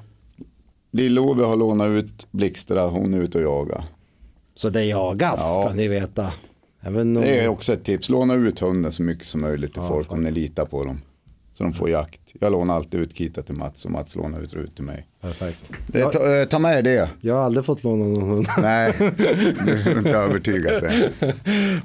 [0.90, 3.84] Lill-Ove har lånat ut Blixtra, hon är ute och jagar.
[4.55, 5.64] Så det jagas Ja.
[5.64, 6.32] ska ni veta.
[6.80, 7.22] Även om...
[7.22, 10.22] Det är också ett tips, låna ut hunden så mycket som möjligt till folk om
[10.22, 11.00] ni litar på dem.
[11.53, 12.20] Så de får jakt.
[12.40, 15.07] Jag lånar alltid ut Kita till Mats och Mats lånar ut Rut till mig.
[15.20, 15.59] Perfekt.
[15.86, 17.09] Det, ta, eh, ta med det.
[17.20, 18.46] Jag har aldrig fått låna någon hund.
[18.62, 18.94] Nej,
[19.66, 20.82] du är inte övertygad.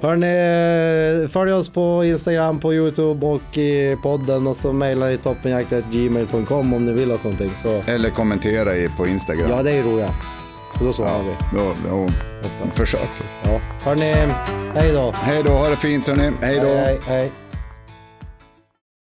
[0.02, 6.74] Hörni, följ oss på Instagram, på YouTube och i podden och så mejla i toppenjakt.gmail.com
[6.74, 7.50] om ni vill ha någonting.
[7.50, 9.50] Så Eller kommentera i på Instagram.
[9.50, 10.20] ja, det är roligast.
[10.78, 11.58] Och då svarar vi.
[11.58, 12.10] Då, då,
[12.74, 13.08] försök.
[13.44, 13.60] Ja.
[13.84, 14.14] Hörni,
[14.74, 15.12] hej då.
[15.14, 16.32] Hej då, ha det fint hörni.
[16.40, 16.68] Hej då.
[16.68, 17.30] hej, hej.